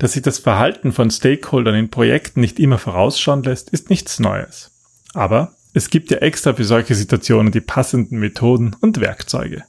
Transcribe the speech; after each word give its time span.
Dass 0.00 0.12
sich 0.12 0.22
das 0.22 0.38
Verhalten 0.38 0.92
von 0.92 1.10
Stakeholdern 1.10 1.74
in 1.74 1.90
Projekten 1.90 2.40
nicht 2.40 2.60
immer 2.60 2.78
vorausschauen 2.78 3.42
lässt, 3.42 3.70
ist 3.70 3.90
nichts 3.90 4.20
Neues. 4.20 4.70
Aber 5.12 5.56
es 5.74 5.90
gibt 5.90 6.12
ja 6.12 6.18
extra 6.18 6.54
für 6.54 6.62
solche 6.62 6.94
Situationen 6.94 7.50
die 7.50 7.60
passenden 7.60 8.20
Methoden 8.20 8.76
und 8.80 9.00
Werkzeuge. 9.00 9.64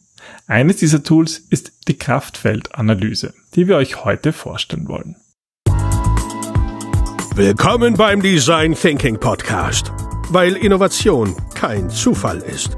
Eines 0.46 0.78
dieser 0.78 1.02
Tools 1.02 1.40
ist 1.50 1.72
die 1.88 1.98
Kraftfeldanalyse, 1.98 3.34
die 3.56 3.68
wir 3.68 3.78
euch 3.78 4.06
heute 4.06 4.32
vorstellen 4.32 4.88
wollen. 4.88 5.16
Willkommen 7.34 7.96
beim 7.96 8.22
Design 8.22 8.76
Thinking 8.76 9.20
Podcast, 9.20 9.92
weil 10.30 10.56
Innovation 10.58 11.36
kein 11.56 11.90
Zufall 11.90 12.38
ist. 12.40 12.78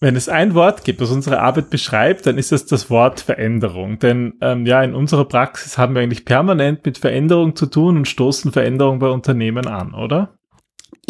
Wenn 0.00 0.14
es 0.14 0.28
ein 0.28 0.54
Wort 0.54 0.84
gibt, 0.84 1.00
das 1.00 1.10
unsere 1.10 1.40
Arbeit 1.40 1.70
beschreibt, 1.70 2.26
dann 2.26 2.38
ist 2.38 2.52
es 2.52 2.66
das 2.66 2.88
Wort 2.88 3.20
Veränderung. 3.20 3.98
Denn 3.98 4.34
ähm, 4.40 4.64
ja, 4.64 4.82
in 4.82 4.94
unserer 4.94 5.24
Praxis 5.24 5.76
haben 5.76 5.94
wir 5.94 6.02
eigentlich 6.02 6.24
permanent 6.24 6.86
mit 6.86 6.98
Veränderung 6.98 7.56
zu 7.56 7.66
tun 7.66 7.96
und 7.96 8.06
stoßen 8.06 8.52
Veränderungen 8.52 9.00
bei 9.00 9.08
Unternehmen 9.08 9.66
an, 9.66 9.94
oder? 9.94 10.38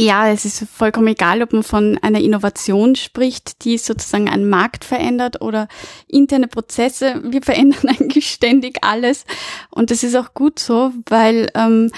Ja, 0.01 0.31
es 0.31 0.45
ist 0.45 0.65
vollkommen 0.71 1.09
egal, 1.09 1.43
ob 1.43 1.53
man 1.53 1.65
von 1.65 1.99
einer 2.03 2.21
Innovation 2.21 2.95
spricht, 2.95 3.65
die 3.65 3.79
sozusagen 3.79 4.29
einen 4.29 4.49
Markt 4.49 4.85
verändert 4.85 5.43
oder 5.43 5.67
interne 6.07 6.47
Prozesse. 6.47 7.21
Wir 7.25 7.43
verändern 7.43 7.89
eigentlich 7.99 8.31
ständig 8.31 8.79
alles. 8.83 9.27
Und 9.71 9.91
das 9.91 10.03
ist 10.05 10.15
auch 10.15 10.35
gut 10.35 10.61
so, 10.61 10.93
weil 11.07 11.51
ähm, 11.55 11.91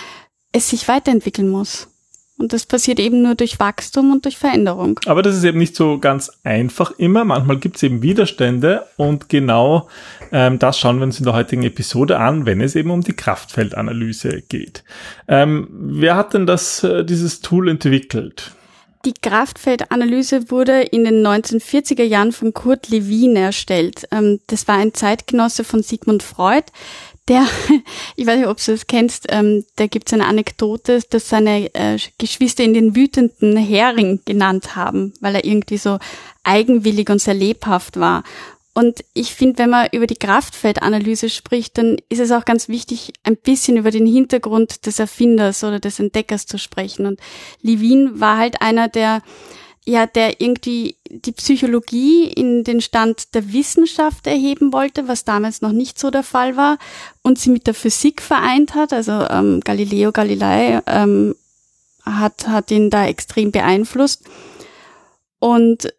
es 0.50 0.70
sich 0.70 0.88
weiterentwickeln 0.88 1.50
muss. 1.50 1.89
Und 2.40 2.52
das 2.52 2.66
passiert 2.66 2.98
eben 2.98 3.22
nur 3.22 3.34
durch 3.34 3.60
Wachstum 3.60 4.10
und 4.10 4.24
durch 4.24 4.38
Veränderung. 4.38 4.98
Aber 5.06 5.22
das 5.22 5.36
ist 5.36 5.44
eben 5.44 5.58
nicht 5.58 5.76
so 5.76 5.98
ganz 5.98 6.32
einfach 6.42 6.92
immer. 6.98 7.24
Manchmal 7.24 7.58
gibt 7.58 7.76
es 7.76 7.82
eben 7.82 8.02
Widerstände 8.02 8.86
und 8.96 9.28
genau 9.28 9.88
ähm, 10.32 10.58
das 10.58 10.78
schauen 10.78 10.98
wir 10.98 11.04
uns 11.04 11.18
in 11.18 11.24
der 11.24 11.34
heutigen 11.34 11.62
Episode 11.64 12.18
an, 12.18 12.46
wenn 12.46 12.60
es 12.60 12.76
eben 12.76 12.90
um 12.90 13.02
die 13.02 13.12
Kraftfeldanalyse 13.12 14.42
geht. 14.48 14.84
Ähm, 15.28 15.68
wer 15.70 16.16
hat 16.16 16.34
denn 16.34 16.46
das, 16.46 16.82
äh, 16.84 17.04
dieses 17.04 17.40
Tool 17.40 17.68
entwickelt? 17.68 18.52
Die 19.06 19.14
Kraftfeldanalyse 19.14 20.50
wurde 20.50 20.82
in 20.82 21.04
den 21.04 21.26
1940er 21.26 22.02
Jahren 22.02 22.32
von 22.32 22.52
Kurt 22.52 22.90
Lewin 22.90 23.34
erstellt. 23.34 24.06
Ähm, 24.12 24.40
das 24.46 24.68
war 24.68 24.76
ein 24.76 24.92
Zeitgenosse 24.92 25.64
von 25.64 25.82
Sigmund 25.82 26.22
Freud, 26.22 26.66
der, 27.30 27.46
ich 28.16 28.26
weiß 28.26 28.38
nicht, 28.38 28.48
ob 28.48 28.58
du 28.58 28.72
das 28.72 28.86
kennst, 28.86 29.26
ähm, 29.30 29.64
da 29.76 29.86
gibt 29.86 30.08
es 30.08 30.12
eine 30.12 30.26
Anekdote, 30.26 31.00
dass 31.08 31.28
seine 31.28 31.72
äh, 31.74 31.98
Geschwister 32.18 32.64
ihn 32.64 32.74
den 32.74 32.94
wütenden 32.94 33.56
Hering 33.56 34.20
genannt 34.26 34.76
haben, 34.76 35.14
weil 35.20 35.36
er 35.36 35.44
irgendwie 35.44 35.78
so 35.78 35.98
eigenwillig 36.42 37.08
und 37.08 37.22
sehr 37.22 37.34
lebhaft 37.34 37.98
war. 37.98 38.24
Und 38.72 39.04
ich 39.14 39.34
finde, 39.34 39.58
wenn 39.58 39.70
man 39.70 39.88
über 39.92 40.06
die 40.06 40.16
Kraftfeldanalyse 40.16 41.28
spricht, 41.28 41.76
dann 41.78 41.96
ist 42.08 42.20
es 42.20 42.30
auch 42.30 42.44
ganz 42.44 42.68
wichtig, 42.68 43.12
ein 43.24 43.36
bisschen 43.36 43.76
über 43.76 43.90
den 43.90 44.06
Hintergrund 44.06 44.86
des 44.86 44.98
Erfinders 44.98 45.64
oder 45.64 45.80
des 45.80 45.98
Entdeckers 45.98 46.46
zu 46.46 46.58
sprechen. 46.58 47.06
Und 47.06 47.20
Levin 47.62 48.20
war 48.20 48.38
halt 48.38 48.62
einer, 48.62 48.88
der 48.88 49.22
ja, 49.90 50.06
der 50.06 50.40
irgendwie 50.40 50.96
die 51.10 51.32
Psychologie 51.32 52.24
in 52.28 52.62
den 52.64 52.80
Stand 52.80 53.34
der 53.34 53.52
Wissenschaft 53.52 54.26
erheben 54.26 54.72
wollte, 54.72 55.08
was 55.08 55.24
damals 55.24 55.60
noch 55.60 55.72
nicht 55.72 55.98
so 55.98 56.10
der 56.10 56.22
Fall 56.22 56.56
war, 56.56 56.78
und 57.22 57.38
sie 57.38 57.50
mit 57.50 57.66
der 57.66 57.74
Physik 57.74 58.22
vereint 58.22 58.74
hat. 58.74 58.92
Also 58.92 59.12
ähm, 59.12 59.60
Galileo 59.60 60.12
Galilei 60.12 60.80
ähm, 60.86 61.34
hat, 62.04 62.46
hat 62.46 62.70
ihn 62.70 62.90
da 62.90 63.06
extrem 63.06 63.50
beeinflusst. 63.50 64.24
Und 65.40 65.92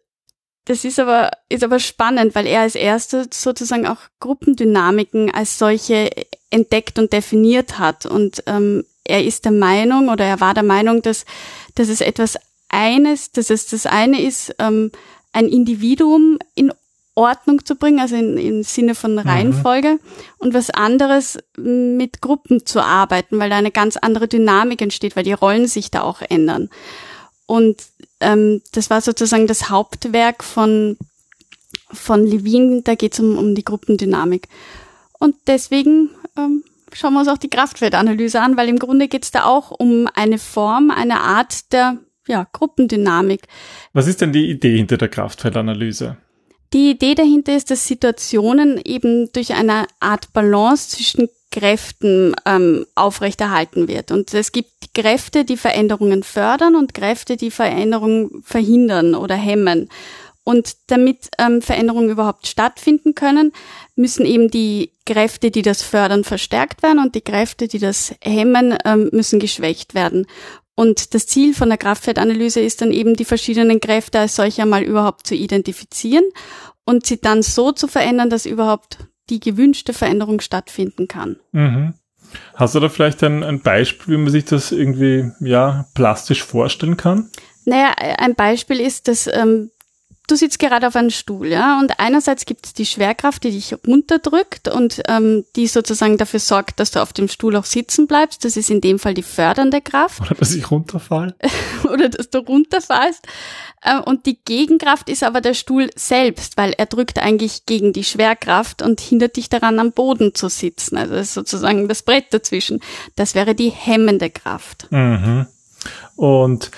das 0.64 0.84
ist 0.84 0.98
aber, 0.98 1.30
ist 1.48 1.64
aber 1.64 1.78
spannend, 1.78 2.34
weil 2.34 2.46
er 2.46 2.62
als 2.62 2.74
erster 2.74 3.26
sozusagen 3.30 3.86
auch 3.86 3.98
Gruppendynamiken 4.20 5.30
als 5.30 5.58
solche 5.58 6.10
entdeckt 6.50 6.98
und 6.98 7.12
definiert 7.12 7.78
hat. 7.78 8.06
Und 8.06 8.42
ähm, 8.46 8.84
er 9.04 9.24
ist 9.24 9.44
der 9.44 9.52
Meinung 9.52 10.08
oder 10.08 10.24
er 10.24 10.40
war 10.40 10.54
der 10.54 10.62
Meinung, 10.62 11.02
dass, 11.02 11.26
dass 11.74 11.88
es 11.88 12.00
etwas 12.00 12.38
eines, 12.72 13.30
dass 13.30 13.50
es 13.50 13.66
das 13.66 13.86
eine 13.86 14.20
ist, 14.20 14.54
ähm, 14.58 14.90
ein 15.32 15.46
Individuum 15.46 16.38
in 16.54 16.72
Ordnung 17.14 17.64
zu 17.64 17.76
bringen, 17.76 18.00
also 18.00 18.16
in, 18.16 18.38
im 18.38 18.62
Sinne 18.62 18.94
von 18.94 19.12
mhm. 19.12 19.18
Reihenfolge, 19.18 19.92
mhm. 19.92 20.00
und 20.38 20.54
was 20.54 20.70
anderes 20.70 21.38
mit 21.56 22.20
Gruppen 22.20 22.64
zu 22.64 22.82
arbeiten, 22.82 23.38
weil 23.38 23.50
da 23.50 23.56
eine 23.56 23.70
ganz 23.70 23.96
andere 23.96 24.28
Dynamik 24.28 24.80
entsteht, 24.80 25.14
weil 25.14 25.24
die 25.24 25.32
Rollen 25.32 25.66
sich 25.66 25.90
da 25.90 26.02
auch 26.02 26.22
ändern. 26.22 26.70
Und 27.46 27.76
ähm, 28.20 28.62
das 28.72 28.88
war 28.88 29.00
sozusagen 29.00 29.46
das 29.46 29.68
Hauptwerk 29.68 30.42
von, 30.42 30.96
von 31.92 32.26
Levin, 32.26 32.82
da 32.84 32.94
geht 32.94 33.12
es 33.12 33.20
um, 33.20 33.36
um 33.36 33.54
die 33.54 33.64
Gruppendynamik. 33.64 34.48
Und 35.18 35.36
deswegen 35.46 36.10
ähm, 36.36 36.64
schauen 36.94 37.12
wir 37.12 37.20
uns 37.20 37.28
auch 37.28 37.38
die 37.38 37.50
Kraftwertanalyse 37.50 38.40
an, 38.40 38.56
weil 38.56 38.68
im 38.68 38.78
Grunde 38.78 39.08
geht 39.08 39.24
es 39.24 39.30
da 39.30 39.44
auch 39.44 39.70
um 39.70 40.08
eine 40.14 40.38
Form, 40.38 40.90
eine 40.90 41.20
Art 41.20 41.72
der 41.72 41.98
ja, 42.32 42.46
Gruppendynamik. 42.52 43.42
Was 43.92 44.06
ist 44.06 44.20
denn 44.20 44.32
die 44.32 44.50
Idee 44.50 44.76
hinter 44.78 44.96
der 44.96 45.08
Kraftfeldanalyse? 45.08 46.16
Die 46.72 46.90
Idee 46.90 47.14
dahinter 47.14 47.54
ist, 47.54 47.70
dass 47.70 47.86
Situationen 47.86 48.80
eben 48.82 49.30
durch 49.32 49.52
eine 49.52 49.86
Art 50.00 50.32
Balance 50.32 50.96
zwischen 50.96 51.28
Kräften 51.50 52.34
ähm, 52.46 52.86
aufrechterhalten 52.94 53.86
wird. 53.86 54.10
Und 54.10 54.32
es 54.32 54.52
gibt 54.52 54.70
Kräfte, 54.94 55.44
die 55.44 55.58
Veränderungen 55.58 56.22
fördern 56.22 56.74
und 56.74 56.94
Kräfte, 56.94 57.36
die 57.36 57.50
Veränderungen 57.50 58.42
verhindern 58.42 59.14
oder 59.14 59.34
hemmen. 59.34 59.90
Und 60.44 60.76
damit 60.88 61.28
ähm, 61.38 61.60
Veränderungen 61.60 62.08
überhaupt 62.10 62.46
stattfinden 62.46 63.14
können, 63.14 63.52
müssen 63.94 64.24
eben 64.26 64.50
die 64.50 64.90
Kräfte, 65.06 65.50
die 65.50 65.62
das 65.62 65.82
fördern, 65.82 66.24
verstärkt 66.24 66.82
werden 66.82 66.98
und 66.98 67.14
die 67.14 67.20
Kräfte, 67.20 67.68
die 67.68 67.78
das 67.78 68.14
hemmen, 68.20 68.76
ähm, 68.84 69.10
müssen 69.12 69.38
geschwächt 69.38 69.94
werden. 69.94 70.26
Und 70.74 71.14
das 71.14 71.26
Ziel 71.26 71.54
von 71.54 71.68
der 71.68 71.78
Kraftwertanalyse 71.78 72.60
ist 72.60 72.80
dann 72.80 72.92
eben, 72.92 73.14
die 73.14 73.24
verschiedenen 73.24 73.80
Kräfte 73.80 74.20
als 74.20 74.36
solche 74.36 74.62
einmal 74.62 74.82
überhaupt 74.82 75.26
zu 75.26 75.34
identifizieren 75.34 76.24
und 76.84 77.06
sie 77.06 77.20
dann 77.20 77.42
so 77.42 77.72
zu 77.72 77.88
verändern, 77.88 78.30
dass 78.30 78.46
überhaupt 78.46 78.98
die 79.28 79.40
gewünschte 79.40 79.92
Veränderung 79.92 80.40
stattfinden 80.40 81.08
kann. 81.08 81.36
Mhm. 81.52 81.94
Hast 82.54 82.74
du 82.74 82.80
da 82.80 82.88
vielleicht 82.88 83.22
ein, 83.22 83.42
ein 83.42 83.60
Beispiel, 83.60 84.14
wie 84.14 84.18
man 84.18 84.30
sich 84.30 84.46
das 84.46 84.72
irgendwie 84.72 85.30
ja 85.40 85.86
plastisch 85.94 86.42
vorstellen 86.42 86.96
kann? 86.96 87.30
Naja, 87.64 87.92
ein 88.18 88.34
Beispiel 88.34 88.80
ist, 88.80 89.06
dass 89.08 89.26
ähm, 89.26 89.70
du 90.32 90.36
sitzt 90.36 90.58
gerade 90.58 90.86
auf 90.86 90.96
einem 90.96 91.10
Stuhl, 91.10 91.48
ja, 91.48 91.78
und 91.78 92.00
einerseits 92.00 92.46
gibt 92.46 92.66
es 92.66 92.72
die 92.72 92.86
Schwerkraft, 92.86 93.44
die 93.44 93.50
dich 93.50 93.76
runterdrückt 93.86 94.68
und 94.68 95.02
ähm, 95.08 95.44
die 95.56 95.66
sozusagen 95.66 96.16
dafür 96.16 96.40
sorgt, 96.40 96.80
dass 96.80 96.90
du 96.90 97.02
auf 97.02 97.12
dem 97.12 97.28
Stuhl 97.28 97.54
auch 97.54 97.66
sitzen 97.66 98.06
bleibst. 98.06 98.44
Das 98.44 98.56
ist 98.56 98.70
in 98.70 98.80
dem 98.80 98.98
Fall 98.98 99.12
die 99.14 99.22
fördernde 99.22 99.82
Kraft. 99.82 100.22
Oder 100.22 100.34
dass 100.34 100.54
ich 100.54 100.70
runterfall. 100.70 101.34
Oder 101.84 102.08
dass 102.08 102.30
du 102.30 102.38
runterfallst. 102.38 103.26
Äh, 103.82 104.00
und 104.00 104.24
die 104.24 104.38
Gegenkraft 104.42 105.10
ist 105.10 105.22
aber 105.22 105.42
der 105.42 105.54
Stuhl 105.54 105.90
selbst, 105.94 106.56
weil 106.56 106.72
er 106.72 106.86
drückt 106.86 107.18
eigentlich 107.18 107.66
gegen 107.66 107.92
die 107.92 108.04
Schwerkraft 108.04 108.80
und 108.80 109.00
hindert 109.00 109.36
dich 109.36 109.50
daran, 109.50 109.78
am 109.78 109.92
Boden 109.92 110.34
zu 110.34 110.48
sitzen. 110.48 110.96
Also 110.96 111.14
das 111.14 111.28
ist 111.28 111.34
sozusagen 111.34 111.88
das 111.88 112.02
Brett 112.02 112.32
dazwischen. 112.32 112.80
Das 113.16 113.34
wäre 113.34 113.54
die 113.54 113.70
hemmende 113.70 114.30
Kraft. 114.30 114.86
Mhm. 114.90 115.46
Und 116.14 116.70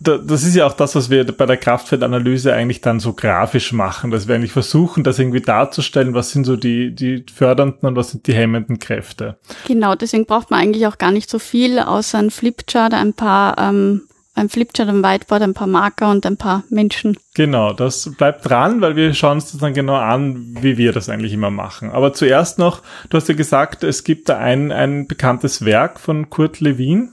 das 0.00 0.42
ist 0.44 0.54
ja 0.54 0.66
auch 0.66 0.72
das, 0.72 0.94
was 0.94 1.10
wir 1.10 1.24
bei 1.24 1.46
der 1.46 1.58
Kraftfeldanalyse 1.58 2.54
eigentlich 2.54 2.80
dann 2.80 3.00
so 3.00 3.12
grafisch 3.12 3.72
machen, 3.72 4.10
dass 4.10 4.28
wir 4.28 4.34
eigentlich 4.34 4.52
versuchen, 4.52 5.04
das 5.04 5.18
irgendwie 5.18 5.42
darzustellen, 5.42 6.14
was 6.14 6.30
sind 6.30 6.44
so 6.44 6.56
die, 6.56 6.94
die 6.94 7.24
fördernden 7.32 7.86
und 7.86 7.96
was 7.96 8.10
sind 8.10 8.26
die 8.26 8.34
hemmenden 8.34 8.78
Kräfte. 8.78 9.36
Genau, 9.66 9.94
deswegen 9.94 10.26
braucht 10.26 10.50
man 10.50 10.60
eigentlich 10.60 10.86
auch 10.86 10.98
gar 10.98 11.12
nicht 11.12 11.28
so 11.28 11.38
viel, 11.38 11.78
außer 11.78 12.18
ein 12.18 12.30
Flipchart, 12.30 12.94
ein 12.94 13.12
paar, 13.12 13.58
ähm, 13.58 14.02
ein 14.34 14.48
Flipchart, 14.48 14.88
ein 14.88 15.02
Whiteboard, 15.02 15.42
ein 15.42 15.54
paar 15.54 15.66
Marker 15.66 16.10
und 16.10 16.24
ein 16.24 16.38
paar 16.38 16.64
Menschen. 16.70 17.18
Genau, 17.34 17.74
das 17.74 18.10
bleibt 18.16 18.48
dran, 18.48 18.80
weil 18.80 18.96
wir 18.96 19.12
schauen 19.12 19.38
uns 19.38 19.52
das 19.52 19.60
dann 19.60 19.74
genau 19.74 19.96
an, 19.96 20.56
wie 20.60 20.78
wir 20.78 20.92
das 20.92 21.08
eigentlich 21.10 21.34
immer 21.34 21.50
machen. 21.50 21.90
Aber 21.90 22.14
zuerst 22.14 22.58
noch, 22.58 22.82
du 23.10 23.16
hast 23.18 23.28
ja 23.28 23.34
gesagt, 23.34 23.84
es 23.84 24.02
gibt 24.02 24.28
da 24.28 24.38
ein, 24.38 24.72
ein 24.72 25.06
bekanntes 25.06 25.64
Werk 25.64 26.00
von 26.00 26.30
Kurt 26.30 26.60
Lewin. 26.60 27.12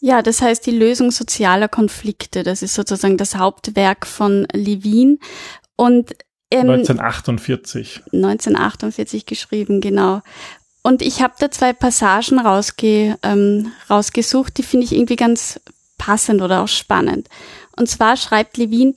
Ja, 0.00 0.22
das 0.22 0.40
heißt 0.40 0.64
die 0.66 0.76
Lösung 0.76 1.10
sozialer 1.10 1.68
Konflikte. 1.68 2.42
Das 2.42 2.62
ist 2.62 2.74
sozusagen 2.74 3.18
das 3.18 3.36
Hauptwerk 3.36 4.06
von 4.06 4.46
Levin. 4.52 5.18
Und 5.76 6.12
ähm, 6.50 6.70
1948. 6.70 8.02
1948 8.12 9.26
geschrieben, 9.26 9.80
genau. 9.80 10.22
Und 10.82 11.02
ich 11.02 11.20
habe 11.20 11.34
da 11.38 11.50
zwei 11.50 11.74
Passagen 11.74 12.38
rausge, 12.38 13.18
ähm, 13.22 13.72
rausgesucht, 13.90 14.56
die 14.56 14.62
finde 14.62 14.86
ich 14.86 14.92
irgendwie 14.94 15.16
ganz 15.16 15.60
passend 15.98 16.40
oder 16.40 16.62
auch 16.62 16.68
spannend. 16.68 17.28
Und 17.76 17.88
zwar 17.88 18.16
schreibt 18.16 18.56
Levin, 18.56 18.96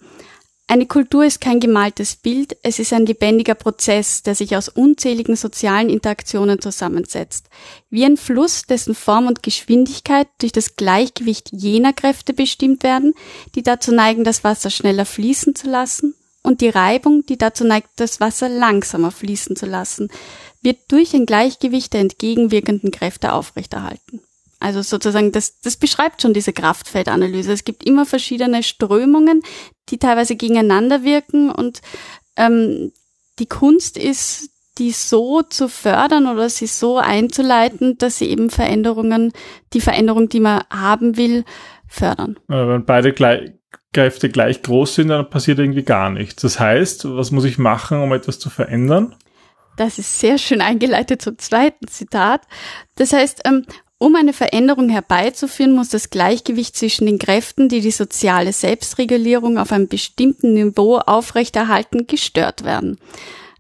Eine 0.74 0.88
Kultur 0.88 1.24
ist 1.24 1.40
kein 1.40 1.60
gemaltes 1.60 2.16
Bild, 2.16 2.58
es 2.64 2.80
ist 2.80 2.94
ein 2.94 3.06
lebendiger 3.06 3.54
Prozess, 3.54 4.24
der 4.24 4.34
sich 4.34 4.58
aus 4.58 4.70
unzähligen 4.70 5.36
sozialen 5.36 5.88
Interaktionen 5.88 6.60
zusammensetzt. 6.62 7.48
Wie 7.92 8.04
ein 8.04 8.18
Fluss, 8.18 8.64
dessen 8.64 8.96
Form 8.96 9.28
und 9.28 9.44
Geschwindigkeit 9.44 10.28
durch 10.40 10.52
das 10.52 10.75
Gleichgewicht 10.75 11.52
jener 11.52 11.94
Kräfte 11.94 12.34
bestimmt 12.34 12.81
werden, 12.81 13.14
die 13.54 13.62
dazu 13.62 13.94
neigen, 13.94 14.24
das 14.24 14.44
Wasser 14.44 14.72
schneller 14.72 15.06
fließen 15.06 15.54
zu 15.54 15.70
lassen, 15.70 16.16
und 16.42 16.62
die 16.62 16.70
Reibung, 16.70 17.24
die 17.24 17.38
dazu 17.38 17.66
neigt, 17.66 17.90
das 17.98 18.19
Wasser 18.19 18.50
langsamer 18.50 19.12
fließen 19.12 19.56
zu 19.56 19.68
lassen, 19.68 20.10
wird 20.64 20.80
durch 20.88 21.14
ein 21.14 21.28
Gleichgewicht 21.28 21.94
der 21.94 22.02
entgegenwirkenden 22.02 22.90
Kräfte 22.90 23.34
aufrechterhalten. 23.34 24.22
Also 24.63 24.81
sozusagen, 24.81 25.33
das, 25.33 25.60
das 25.60 25.75
beschreibt 25.75 26.21
schon 26.21 26.33
diese 26.33 26.54
Kraftfeldanalyse. 26.54 27.51
Es 27.51 27.65
gibt 27.65 27.83
immer 27.83 28.06
verschiedene 28.06 28.63
Strömungen, 28.63 29.42
die 29.89 29.98
teilweise 29.98 30.38
gegeneinander 30.38 31.04
wirken 31.04 31.51
und 31.51 31.81
ähm, 32.38 32.94
die 33.39 33.45
Kunst 33.45 33.98
ist, 33.98 34.51
die 34.77 34.92
so 34.92 35.42
zu 35.42 35.68
fördern 35.68 36.27
oder 36.27 36.48
sie 36.48 36.68
so 36.68 36.98
einzuleiten, 36.98 37.98
dass 37.98 38.19
sie 38.19 38.30
eben 38.30 38.50
Veränderungen, 38.50 39.33
die 39.74 39.81
Veränderung, 39.81 40.30
die 40.30 40.39
man 40.39 40.63
haben 40.69 41.18
will, 41.18 41.44
fördern. 41.89 42.39
Wenn 42.48 42.86
beide 42.86 43.12
gleich, 43.12 43.51
Kräfte 43.92 44.30
gleich 44.30 44.63
groß 44.63 44.95
sind, 44.95 45.09
dann 45.09 45.30
passiert 45.30 45.59
irgendwie 45.59 45.83
gar 45.83 46.09
nichts. 46.09 46.42
Das 46.42 46.57
heißt, 46.57 47.04
was 47.13 47.31
muss 47.31 47.44
ich 47.44 47.57
machen, 47.57 48.01
um 48.01 48.13
etwas 48.13 48.39
zu 48.39 48.50
verändern? 48.50 49.13
Das 49.75 50.00
ist 50.00 50.19
sehr 50.19 50.38
schön 50.38 50.62
eingeleitet 50.62 51.21
zum 51.21 51.38
zweiten 51.38 51.88
Zitat. 51.88 52.42
Das 52.95 53.12
heißt, 53.12 53.42
ähm, 53.45 53.66
um 54.04 54.18
eine 54.18 54.34
Veränderung 54.34 54.90
herbeizuführen, 54.90 55.72
muss 55.72 55.88
das 55.88 56.10
Gleichgewicht 56.10 56.76
zwischen 56.76 57.06
den 57.06 57.20
Kräften, 57.20 57.70
die 57.70 57.80
die 57.80 57.90
soziale 57.90 58.52
Selbstregulierung 58.52 59.58
auf 59.58 59.72
einem 59.72 59.88
bestimmten 59.88 60.54
Niveau 60.54 60.98
aufrechterhalten, 60.98 62.06
gestört 62.06 62.66
werden. 62.66 63.00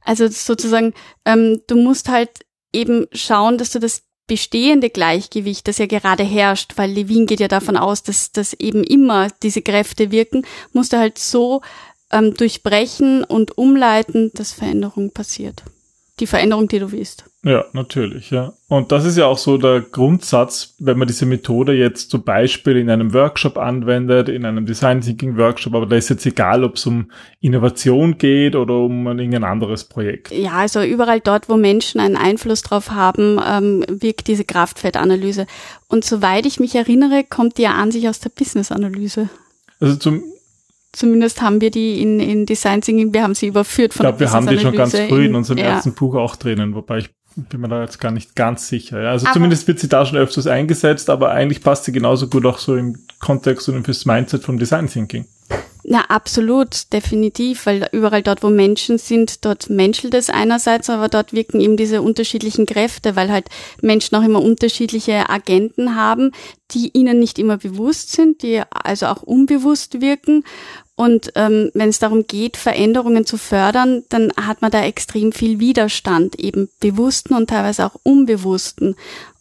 Also 0.01 0.27
sozusagen, 0.27 0.93
ähm, 1.23 1.61
du 1.67 1.77
musst 1.77 2.09
halt 2.09 2.29
eben 2.73 3.07
schauen, 3.13 3.57
dass 3.57 3.71
du 3.71 3.79
das 3.79 4.03
bestehende 4.27 4.89
Gleichgewicht, 4.89 5.65
das 5.65 5.77
ja 5.77 5.85
gerade 5.85 6.23
herrscht, 6.23 6.73
weil 6.75 6.91
Levin 6.91 7.25
geht 7.25 7.39
ja 7.39 7.47
davon 7.47 7.77
aus, 7.77 8.03
dass, 8.03 8.33
dass 8.33 8.53
eben 8.53 8.83
immer 8.83 9.29
diese 9.43 9.61
Kräfte 9.61 10.11
wirken, 10.11 10.45
musst 10.73 10.91
du 10.91 10.97
halt 10.97 11.19
so 11.19 11.61
ähm, 12.11 12.33
durchbrechen 12.33 13.23
und 13.23 13.57
umleiten, 13.57 14.31
dass 14.33 14.51
Veränderung 14.51 15.11
passiert. 15.11 15.63
Die 16.19 16.27
Veränderung, 16.27 16.67
die 16.67 16.79
du 16.79 16.91
willst. 16.91 17.23
Ja, 17.45 17.65
natürlich, 17.73 18.31
ja. 18.31 18.53
Und 18.69 18.93
das 18.93 19.03
ist 19.03 19.17
ja 19.17 19.25
auch 19.25 19.37
so 19.37 19.57
der 19.57 19.81
Grundsatz, 19.81 20.75
wenn 20.79 20.97
man 20.97 21.09
diese 21.09 21.25
Methode 21.25 21.73
jetzt 21.73 22.09
zum 22.09 22.23
Beispiel 22.23 22.77
in 22.77 22.89
einem 22.89 23.13
Workshop 23.13 23.57
anwendet, 23.57 24.29
in 24.29 24.45
einem 24.45 24.65
Design 24.65 25.01
Thinking 25.01 25.37
Workshop, 25.37 25.75
aber 25.75 25.85
da 25.85 25.97
ist 25.97 26.09
jetzt 26.09 26.25
egal, 26.25 26.63
ob 26.63 26.75
es 26.75 26.85
um 26.85 27.11
Innovation 27.41 28.17
geht 28.17 28.55
oder 28.55 28.75
um 28.75 29.07
irgendein 29.07 29.43
anderes 29.43 29.83
Projekt. 29.83 30.31
Ja, 30.31 30.53
also 30.53 30.81
überall 30.83 31.19
dort, 31.19 31.49
wo 31.49 31.57
Menschen 31.57 31.99
einen 31.99 32.15
Einfluss 32.15 32.61
drauf 32.61 32.91
haben, 32.91 33.37
ähm, 33.45 33.83
wirkt 33.89 34.27
diese 34.27 34.45
Kraftfeldanalyse. 34.45 35.45
Und 35.89 36.05
soweit 36.05 36.45
ich 36.45 36.61
mich 36.61 36.75
erinnere, 36.75 37.25
kommt 37.29 37.57
die 37.57 37.63
ja 37.63 37.73
an 37.73 37.91
sich 37.91 38.07
aus 38.07 38.21
der 38.21 38.29
Business-Analyse. 38.29 39.27
Also 39.81 39.97
zum, 39.97 40.23
Zumindest 40.93 41.41
haben 41.41 41.59
wir 41.59 41.71
die 41.71 42.03
in, 42.03 42.19
in 42.19 42.45
Design 42.45 42.81
Thinking, 42.81 43.13
wir 43.15 43.23
haben 43.23 43.33
sie 43.33 43.47
überführt 43.47 43.95
von 43.95 44.05
ich 44.05 44.09
glaube, 44.09 44.19
wir 44.19 44.31
haben 44.31 44.47
die 44.47 44.59
schon 44.59 44.75
ganz 44.75 44.91
früh 44.91 45.25
in, 45.25 45.31
in 45.31 45.35
unserem 45.35 45.57
ja. 45.57 45.65
ersten 45.65 45.93
Buch 45.93 46.13
auch 46.13 46.35
drinnen, 46.35 46.75
wobei 46.75 46.99
ich 46.99 47.09
bin 47.35 47.61
mir 47.61 47.67
da 47.67 47.81
jetzt 47.81 47.99
gar 47.99 48.11
nicht 48.11 48.35
ganz 48.35 48.67
sicher. 48.67 49.01
Ja. 49.01 49.11
Also 49.11 49.25
aber 49.25 49.33
zumindest 49.33 49.67
wird 49.67 49.79
sie 49.79 49.89
da 49.89 50.05
schon 50.05 50.17
öfters 50.17 50.47
eingesetzt, 50.47 51.09
aber 51.09 51.31
eigentlich 51.31 51.61
passt 51.61 51.85
sie 51.85 51.91
genauso 51.91 52.27
gut 52.27 52.45
auch 52.45 52.59
so 52.59 52.75
im 52.75 52.99
Kontext 53.19 53.69
und 53.69 53.83
fürs 53.83 54.05
Mindset 54.05 54.43
vom 54.43 54.59
Design 54.59 54.87
Thinking. 54.87 55.25
Na, 55.85 56.05
absolut, 56.07 56.93
definitiv, 56.93 57.65
weil 57.65 57.89
überall 57.91 58.23
dort, 58.23 58.41
wo 58.41 58.49
Menschen 58.49 58.97
sind, 58.97 59.43
dort 59.43 59.69
menschelt 59.69 60.13
es 60.13 60.29
einerseits, 60.29 60.89
aber 60.89 61.09
dort 61.09 61.33
wirken 61.33 61.59
eben 61.59 61.75
diese 61.75 62.01
unterschiedlichen 62.01 62.65
Kräfte, 62.65 63.17
weil 63.17 63.29
halt 63.29 63.49
Menschen 63.81 64.15
auch 64.15 64.23
immer 64.23 64.41
unterschiedliche 64.41 65.29
Agenten 65.29 65.95
haben, 65.97 66.31
die 66.71 66.91
ihnen 66.93 67.19
nicht 67.19 67.37
immer 67.37 67.57
bewusst 67.57 68.13
sind, 68.13 68.43
die 68.43 68.61
also 68.71 69.07
auch 69.07 69.23
unbewusst 69.23 69.99
wirken 69.99 70.45
und 70.95 71.31
ähm, 71.35 71.71
wenn 71.73 71.89
es 71.89 71.99
darum 71.99 72.27
geht, 72.27 72.55
Veränderungen 72.55 73.25
zu 73.25 73.37
fördern, 73.37 74.03
dann 74.09 74.31
hat 74.39 74.61
man 74.61 74.69
da 74.69 74.83
extrem 74.83 75.31
viel 75.31 75.59
Widerstand, 75.59 76.39
eben 76.39 76.69
bewussten 76.79 77.33
und 77.33 77.49
teilweise 77.49 77.85
auch 77.85 77.95
unbewussten. 78.03 78.95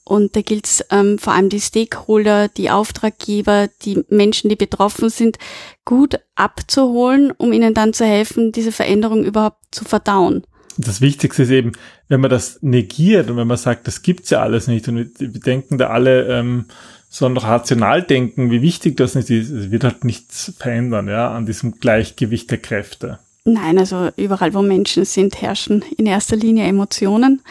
Und 0.04 0.34
da 0.34 0.40
gilt 0.40 0.66
es 0.66 0.84
ähm, 0.90 1.18
vor 1.18 1.34
allem 1.34 1.48
die 1.48 1.60
Stakeholder, 1.60 2.48
die 2.48 2.70
Auftraggeber, 2.70 3.68
die 3.82 4.02
Menschen, 4.08 4.48
die 4.48 4.56
betroffen 4.56 5.10
sind, 5.10 5.38
gut 5.84 6.18
abzuholen, 6.34 7.32
um 7.36 7.52
ihnen 7.52 7.74
dann 7.74 7.92
zu 7.92 8.04
helfen, 8.04 8.50
diese 8.50 8.72
Veränderung 8.72 9.22
überhaupt 9.22 9.58
zu 9.70 9.84
verdauen. 9.84 10.44
Das 10.78 11.02
Wichtigste 11.02 11.42
ist 11.42 11.50
eben, 11.50 11.72
wenn 12.08 12.20
man 12.20 12.30
das 12.30 12.58
negiert 12.62 13.30
und 13.30 13.36
wenn 13.36 13.46
man 13.46 13.58
sagt, 13.58 13.86
das 13.86 14.02
gibt's 14.02 14.30
ja 14.30 14.40
alles 14.40 14.66
nicht 14.66 14.88
und 14.88 15.10
wir 15.18 15.28
denken 15.28 15.76
da 15.76 15.88
alle, 15.88 16.26
ähm, 16.28 16.64
sondern 17.12 17.44
rational 17.44 18.02
denken, 18.02 18.50
wie 18.50 18.62
wichtig 18.62 18.96
das 18.96 19.14
nicht 19.14 19.28
ist. 19.28 19.50
Es 19.50 19.70
wird 19.70 19.84
halt 19.84 20.02
nichts 20.02 20.54
verändern, 20.56 21.08
ja, 21.08 21.30
an 21.30 21.44
diesem 21.44 21.78
Gleichgewicht 21.78 22.50
der 22.50 22.56
Kräfte. 22.56 23.18
Nein, 23.44 23.78
also 23.78 24.08
überall, 24.16 24.54
wo 24.54 24.62
Menschen 24.62 25.04
sind, 25.04 25.42
herrschen 25.42 25.84
in 25.98 26.06
erster 26.06 26.36
Linie 26.36 26.64
Emotionen. 26.64 27.42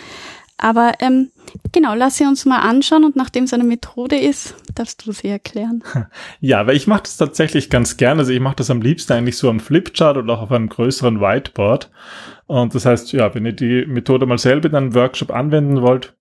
Aber 0.57 0.93
ähm, 0.99 1.29
genau, 1.71 1.93
lass 1.93 2.17
sie 2.17 2.25
uns 2.25 2.45
mal 2.45 2.57
anschauen 2.57 3.03
und 3.03 3.15
nachdem 3.15 3.43
es 3.43 3.53
eine 3.53 3.63
Methode 3.63 4.15
ist, 4.15 4.55
darfst 4.73 5.05
du 5.05 5.11
sie 5.11 5.27
erklären. 5.27 5.83
Ja, 6.39 6.65
weil 6.65 6.75
ich 6.75 6.87
mache 6.87 7.03
das 7.03 7.17
tatsächlich 7.17 7.69
ganz 7.69 7.97
gerne. 7.97 8.21
Also 8.21 8.31
ich 8.31 8.39
mache 8.39 8.55
das 8.55 8.71
am 8.71 8.81
liebsten 8.81 9.13
eigentlich 9.13 9.37
so 9.37 9.47
am 9.47 9.59
Flipchart 9.59 10.17
oder 10.17 10.33
auch 10.33 10.41
auf 10.41 10.51
einem 10.51 10.69
größeren 10.69 11.21
Whiteboard. 11.21 11.91
Und 12.47 12.73
das 12.73 12.87
heißt, 12.87 13.13
ja, 13.13 13.33
wenn 13.35 13.45
ihr 13.45 13.53
die 13.53 13.85
Methode 13.85 14.25
mal 14.25 14.39
selber 14.39 14.69
in 14.69 14.75
einem 14.75 14.95
Workshop 14.95 15.29
anwenden 15.29 15.83
wollt, 15.83 16.15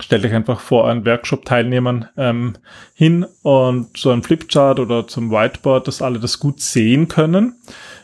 stellt 0.00 0.24
euch 0.24 0.34
einfach 0.34 0.60
vor 0.60 0.88
einen 0.88 1.04
Workshop-Teilnehmern 1.04 2.08
ähm, 2.16 2.54
hin 2.94 3.26
und 3.42 3.96
so 3.96 4.10
ein 4.10 4.22
Flipchart 4.22 4.80
oder 4.80 5.06
zum 5.06 5.30
Whiteboard, 5.30 5.88
dass 5.88 6.02
alle 6.02 6.18
das 6.18 6.38
gut 6.38 6.60
sehen 6.60 7.08
können. 7.08 7.56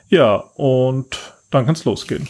Ja, 0.08 0.36
und 0.54 1.18
dann 1.50 1.66
kann 1.66 1.74
es 1.74 1.84
losgehen. 1.84 2.28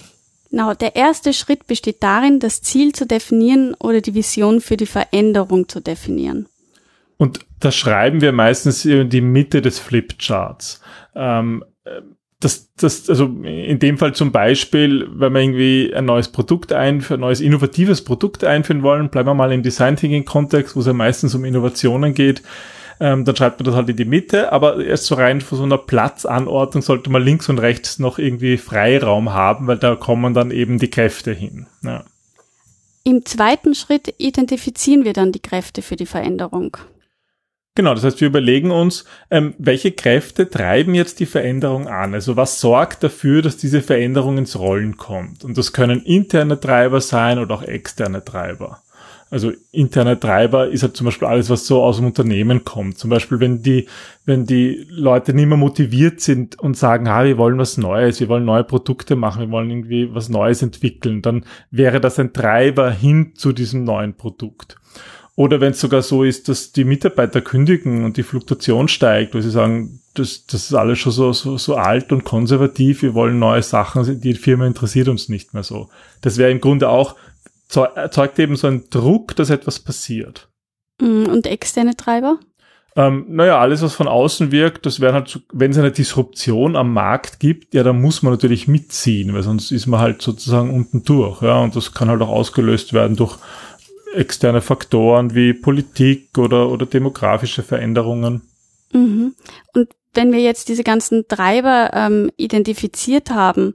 Genau, 0.51 0.75
der 0.75 0.97
erste 0.97 1.33
Schritt 1.33 1.67
besteht 1.67 2.03
darin, 2.03 2.39
das 2.39 2.61
Ziel 2.61 2.93
zu 2.93 3.07
definieren 3.07 3.75
oder 3.75 4.01
die 4.03 4.15
Vision 4.15 4.61
für 4.61 4.77
die 4.77 4.87
Veränderung 4.87 5.69
zu 5.69 5.81
definieren. 5.81 6.47
Und 7.17 7.47
das 7.61 7.75
schreiben 7.77 8.21
wir 8.21 8.33
meistens 8.33 8.85
in 8.85 9.09
die 9.09 9.21
Mitte 9.21 9.63
des 9.63 9.79
Flipcharts. 9.79 10.83
Ähm, 11.15 11.65
das, 12.43 12.73
das, 12.77 13.09
also 13.09 13.27
in 13.45 13.79
dem 13.79 13.99
Fall 13.99 14.15
zum 14.15 14.33
Beispiel, 14.33 15.09
wenn 15.15 15.33
wir 15.33 15.41
irgendwie 15.41 15.95
ein 15.95 16.05
neues 16.05 16.29
Produkt 16.29 16.73
einführen, 16.73 17.21
ein 17.21 17.27
neues 17.27 17.41
innovatives 17.41 18.03
Produkt 18.03 18.45
einführen 18.45 18.83
wollen, 18.83 19.11
bleiben 19.11 19.29
wir 19.29 19.35
mal 19.35 19.53
im 19.53 19.63
Design 19.63 19.97
Thinking 19.97 20.25
Kontext, 20.25 20.75
wo 20.75 20.81
es 20.81 20.87
ja 20.87 20.93
meistens 20.93 21.35
um 21.37 21.45
Innovationen 21.45 22.15
geht, 22.15 22.43
ähm, 22.99 23.25
dann 23.25 23.37
schreibt 23.37 23.61
man 23.61 23.67
das 23.67 23.77
halt 23.77 23.89
in 23.89 23.97
die 23.97 24.05
Mitte, 24.05 24.53
aber 24.53 24.85
erst 24.85 25.07
so 25.07 25.15
rein 25.15 25.41
von 25.41 25.57
so 25.57 25.65
einer 25.65 25.79
Platzanordnung 25.79 26.83
sollte 26.83 27.11
man 27.11 27.23
links 27.23 27.49
und 27.49 27.61
rechts 27.61 28.01
noch 28.01 28.19
irgendwie 28.19 28.59
Freiraum 28.59 29.33
haben, 29.33 29.69
weil 29.69 29.79
da 29.79 29.95
kommen 29.95 30.35
dann 30.35 30.51
eben 30.51 30.79
die 30.79 30.91
Kräfte 30.91 31.33
hin. 31.33 31.67
Ja. 31.83 32.05
Im 33.05 33.25
zweiten 33.25 33.75
Schritt 33.75 34.15
identifizieren 34.19 35.05
wir 35.05 35.13
dann 35.13 35.33
die 35.33 35.41
Kräfte 35.41 35.83
für 35.83 35.97
die 35.97 36.07
Veränderung. 36.07 36.77
Genau, 37.75 37.95
das 37.95 38.05
heißt, 38.05 38.21
wir 38.21 38.29
überlegen 38.29 38.71
uns, 38.71 39.07
ähm, 39.31 39.55
welche 39.57 39.93
Kräfte 39.93 40.51
treiben 40.51 40.95
jetzt 40.95 41.21
die 41.21 41.27
Veränderung 41.27 41.89
an? 41.89 42.13
Also 42.13 42.37
was 42.37 42.61
sorgt 42.61 43.03
dafür, 43.03 43.41
dass 43.41 43.57
diese 43.57 43.81
Veränderung 43.81 44.37
ins 44.37 44.59
Rollen 44.59 44.99
kommt? 44.99 45.43
Und 45.43 45.57
das 45.57 45.73
können 45.73 46.03
interne 46.03 46.61
Treiber 46.61 47.01
sein 47.01 47.39
oder 47.39 47.55
auch 47.55 47.63
externe 47.63 48.23
Treiber. 48.23 48.83
Also 49.31 49.51
interne 49.71 50.21
Treiber 50.21 50.69
ist 50.69 50.83
halt 50.83 50.95
zum 50.95 51.07
Beispiel 51.07 51.27
alles, 51.27 51.49
was 51.49 51.67
so 51.67 51.83
aus 51.83 51.97
dem 51.97 52.05
Unternehmen 52.05 52.65
kommt. 52.65 52.99
Zum 52.99 53.09
Beispiel, 53.09 53.41
wenn 53.41 53.63
die, 53.63 53.89
wenn 54.27 54.45
die 54.45 54.87
Leute 54.91 55.33
nicht 55.33 55.47
mehr 55.47 55.57
motiviert 55.57 56.21
sind 56.21 56.59
und 56.59 56.77
sagen, 56.77 57.09
ah, 57.09 57.25
wir 57.25 57.39
wollen 57.39 57.57
was 57.57 57.79
Neues, 57.79 58.21
wir 58.21 58.29
wollen 58.29 58.45
neue 58.45 58.65
Produkte 58.65 59.17
machen, 59.17 59.41
wir 59.41 59.51
wollen 59.51 59.71
irgendwie 59.71 60.15
was 60.15 60.29
Neues 60.29 60.61
entwickeln, 60.61 61.23
dann 61.23 61.47
wäre 61.71 62.03
das 62.03 62.19
ein 62.19 62.35
Treiber 62.35 62.91
hin 62.91 63.33
zu 63.35 63.55
diesem 63.55 63.85
neuen 63.85 64.13
Produkt. 64.19 64.77
Oder 65.35 65.61
wenn 65.61 65.73
es 65.73 65.81
sogar 65.81 66.03
so 66.03 66.25
ist, 66.25 66.49
dass 66.49 66.73
die 66.73 66.85
Mitarbeiter 66.85 67.41
kündigen 67.41 68.05
und 68.05 68.17
die 68.19 68.23
Fluktuation 68.23 68.89
steigt, 68.89 69.35
weil 69.35 69.43
sie 69.43 69.51
sagen, 69.51 70.01
das, 70.15 70.47
das 70.47 70.65
ist 70.65 70.75
alles 70.75 70.99
schon 70.99 71.13
so, 71.13 71.33
so, 71.33 71.57
so 71.57 71.75
alt 71.77 72.13
und 72.13 72.25
konservativ, 72.25 73.03
wir 73.03 73.15
wollen 73.15 73.39
neue 73.39 73.63
Sachen, 73.63 74.21
die 74.21 74.35
Firma 74.35 74.67
interessiert 74.67 75.09
uns 75.09 75.31
nicht 75.31 75.55
mehr 75.55 75.63
so. 75.63 75.89
Das 76.21 76.37
wäre 76.37 76.51
im 76.51 76.61
Grunde 76.61 76.91
auch, 76.91 77.17
erzeugt 77.95 78.39
eben 78.39 78.57
so 78.57 78.67
einen 78.67 78.91
Druck, 78.91 79.35
dass 79.37 79.49
etwas 79.49 79.81
passiert. 79.81 80.51
Mm, 81.01 81.25
und 81.25 81.47
externe 81.47 81.97
Treiber? 81.97 82.39
Ähm, 82.95 83.25
naja, 83.29 83.59
alles, 83.59 83.81
was 83.81 83.95
von 83.95 84.07
außen 84.07 84.53
wirkt, 84.53 84.85
das 84.85 85.01
wäre 85.01 85.15
halt, 85.15 85.29
so, 85.29 85.41
wenn 85.51 85.71
es 85.71 85.79
eine 85.79 85.93
Disruption 85.93 86.77
am 86.77 86.93
Markt 86.93 87.41
gibt, 87.41 87.73
ja, 87.73 87.83
dann 87.83 88.03
muss 88.03 88.23
man 88.23 88.35
natürlich 88.35 88.69
mitziehen, 88.69 89.33
weil 89.33 89.43
sonst 89.43 89.71
ist 89.71 89.87
man 89.87 90.01
halt 90.01 90.21
sozusagen 90.21 90.75
unten 90.75 91.03
durch, 91.03 91.41
ja, 91.41 91.59
und 91.59 91.75
das 91.75 91.95
kann 91.95 92.11
halt 92.11 92.21
auch 92.21 92.29
ausgelöst 92.29 92.93
werden 92.93 93.17
durch 93.17 93.39
externe 94.15 94.61
Faktoren 94.61 95.35
wie 95.35 95.53
Politik 95.53 96.39
oder, 96.39 96.71
oder 96.71 96.87
demografische 96.87 97.63
Veränderungen. 97.63 98.43
Mhm. 98.93 99.35
Und 99.75 99.89
wenn 100.15 100.33
wir 100.33 100.41
jetzt 100.41 100.69
diese 100.69 100.85
ganzen 100.85 101.27
Treiber 101.27 101.91
ähm, 101.95 102.31
identifiziert 102.37 103.31
haben, 103.31 103.75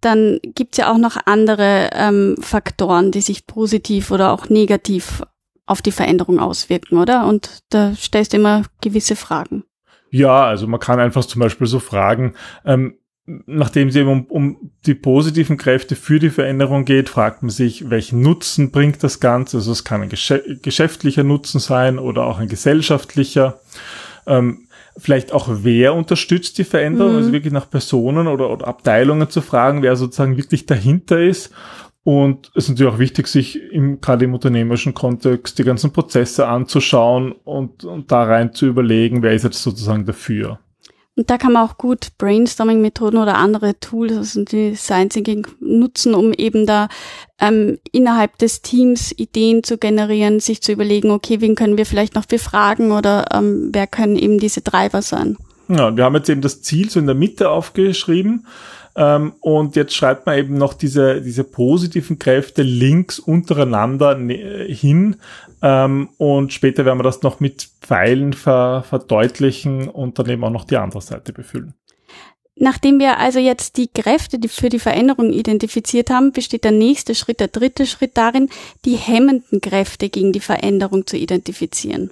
dann 0.00 0.38
gibt's 0.42 0.78
ja 0.78 0.92
auch 0.92 0.98
noch 0.98 1.16
andere 1.24 1.90
ähm, 1.92 2.36
Faktoren, 2.40 3.10
die 3.10 3.20
sich 3.20 3.46
positiv 3.46 4.10
oder 4.10 4.32
auch 4.32 4.48
negativ 4.48 5.22
auf 5.66 5.80
die 5.80 5.92
Veränderung 5.92 6.40
auswirken, 6.40 6.98
oder? 6.98 7.26
Und 7.26 7.62
da 7.70 7.94
stellst 7.94 8.32
du 8.32 8.36
immer 8.36 8.64
gewisse 8.82 9.16
Fragen. 9.16 9.64
Ja, 10.10 10.44
also 10.44 10.66
man 10.66 10.80
kann 10.80 11.00
einfach 11.00 11.24
zum 11.24 11.40
Beispiel 11.40 11.66
so 11.66 11.80
fragen, 11.80 12.34
ähm, 12.64 12.98
nachdem 13.26 13.88
es 13.88 13.96
eben 13.96 14.08
um, 14.08 14.24
um 14.26 14.70
die 14.84 14.94
positiven 14.94 15.56
Kräfte 15.56 15.96
für 15.96 16.18
die 16.18 16.30
Veränderung 16.30 16.84
geht, 16.84 17.08
fragt 17.08 17.42
man 17.42 17.50
sich, 17.50 17.88
welchen 17.88 18.20
Nutzen 18.20 18.70
bringt 18.70 19.02
das 19.02 19.20
Ganze? 19.20 19.58
Also 19.58 19.72
es 19.72 19.84
kann 19.84 20.02
ein 20.02 20.10
geschäftlicher 20.10 21.24
Nutzen 21.24 21.58
sein 21.58 21.98
oder 21.98 22.26
auch 22.26 22.38
ein 22.38 22.48
gesellschaftlicher. 22.48 23.60
Ähm, 24.26 24.68
vielleicht 24.96 25.32
auch 25.32 25.48
wer 25.50 25.94
unterstützt 25.94 26.58
die 26.58 26.64
Veränderung, 26.64 27.12
mhm. 27.12 27.18
also 27.18 27.32
wirklich 27.32 27.52
nach 27.52 27.68
Personen 27.68 28.26
oder, 28.26 28.50
oder 28.50 28.68
Abteilungen 28.68 29.30
zu 29.30 29.40
fragen, 29.40 29.82
wer 29.82 29.96
sozusagen 29.96 30.36
wirklich 30.36 30.66
dahinter 30.66 31.20
ist. 31.20 31.52
Und 32.04 32.50
es 32.54 32.64
ist 32.64 32.70
natürlich 32.70 32.92
auch 32.92 32.98
wichtig, 32.98 33.28
sich 33.28 33.58
im, 33.72 34.02
gerade 34.02 34.26
im 34.26 34.34
unternehmerischen 34.34 34.92
Kontext 34.92 35.58
die 35.58 35.64
ganzen 35.64 35.90
Prozesse 35.90 36.46
anzuschauen 36.46 37.32
und, 37.32 37.84
und 37.84 38.12
da 38.12 38.24
rein 38.24 38.52
zu 38.52 38.66
überlegen, 38.66 39.22
wer 39.22 39.32
ist 39.32 39.44
jetzt 39.44 39.62
sozusagen 39.62 40.04
dafür. 40.04 40.58
Und 41.16 41.30
da 41.30 41.38
kann 41.38 41.52
man 41.52 41.68
auch 41.68 41.78
gut 41.78 42.08
Brainstorming-Methoden 42.18 43.18
oder 43.18 43.36
andere 43.36 43.78
Tools, 43.78 44.16
also 44.16 44.44
die 44.44 44.74
Science 44.74 45.14
Thinking, 45.14 45.46
nutzen, 45.60 46.12
um 46.14 46.32
eben 46.32 46.66
da 46.66 46.88
ähm, 47.38 47.78
innerhalb 47.92 48.36
des 48.38 48.62
Teams 48.62 49.12
Ideen 49.16 49.62
zu 49.62 49.78
generieren, 49.78 50.40
sich 50.40 50.60
zu 50.60 50.72
überlegen, 50.72 51.12
okay, 51.12 51.40
wen 51.40 51.54
können 51.54 51.76
wir 51.76 51.86
vielleicht 51.86 52.16
noch 52.16 52.26
befragen 52.26 52.90
oder 52.90 53.26
ähm, 53.32 53.70
wer 53.72 53.86
können 53.86 54.16
eben 54.16 54.38
diese 54.38 54.64
Treiber 54.64 55.02
sein. 55.02 55.36
Ja, 55.68 55.96
wir 55.96 56.04
haben 56.04 56.16
jetzt 56.16 56.28
eben 56.28 56.42
das 56.42 56.62
Ziel 56.62 56.90
so 56.90 56.98
in 56.98 57.06
der 57.06 57.14
Mitte 57.14 57.48
aufgeschrieben. 57.48 58.46
Ähm, 58.96 59.32
und 59.40 59.76
jetzt 59.76 59.94
schreibt 59.94 60.26
man 60.26 60.38
eben 60.38 60.56
noch 60.56 60.74
diese, 60.74 61.20
diese 61.20 61.44
positiven 61.44 62.18
Kräfte 62.18 62.62
links 62.62 63.18
untereinander 63.18 64.14
ne, 64.14 64.66
hin. 64.68 65.16
Ähm, 65.62 66.10
und 66.18 66.52
später 66.52 66.84
werden 66.84 66.98
wir 66.98 67.04
das 67.04 67.22
noch 67.22 67.40
mit 67.40 67.68
Pfeilen 67.80 68.32
ver, 68.32 68.84
verdeutlichen 68.88 69.88
und 69.88 70.18
dann 70.18 70.28
eben 70.28 70.44
auch 70.44 70.50
noch 70.50 70.64
die 70.64 70.76
andere 70.76 71.00
Seite 71.00 71.32
befüllen. 71.32 71.74
Nachdem 72.56 73.00
wir 73.00 73.18
also 73.18 73.40
jetzt 73.40 73.76
die 73.78 73.88
Kräfte 73.88 74.38
die 74.38 74.46
für 74.46 74.68
die 74.68 74.78
Veränderung 74.78 75.32
identifiziert 75.32 76.10
haben, 76.10 76.30
besteht 76.30 76.62
der 76.62 76.70
nächste 76.70 77.16
Schritt, 77.16 77.40
der 77.40 77.48
dritte 77.48 77.84
Schritt 77.84 78.16
darin, 78.16 78.48
die 78.84 78.94
hemmenden 78.94 79.60
Kräfte 79.60 80.08
gegen 80.08 80.32
die 80.32 80.40
Veränderung 80.40 81.04
zu 81.04 81.16
identifizieren. 81.16 82.10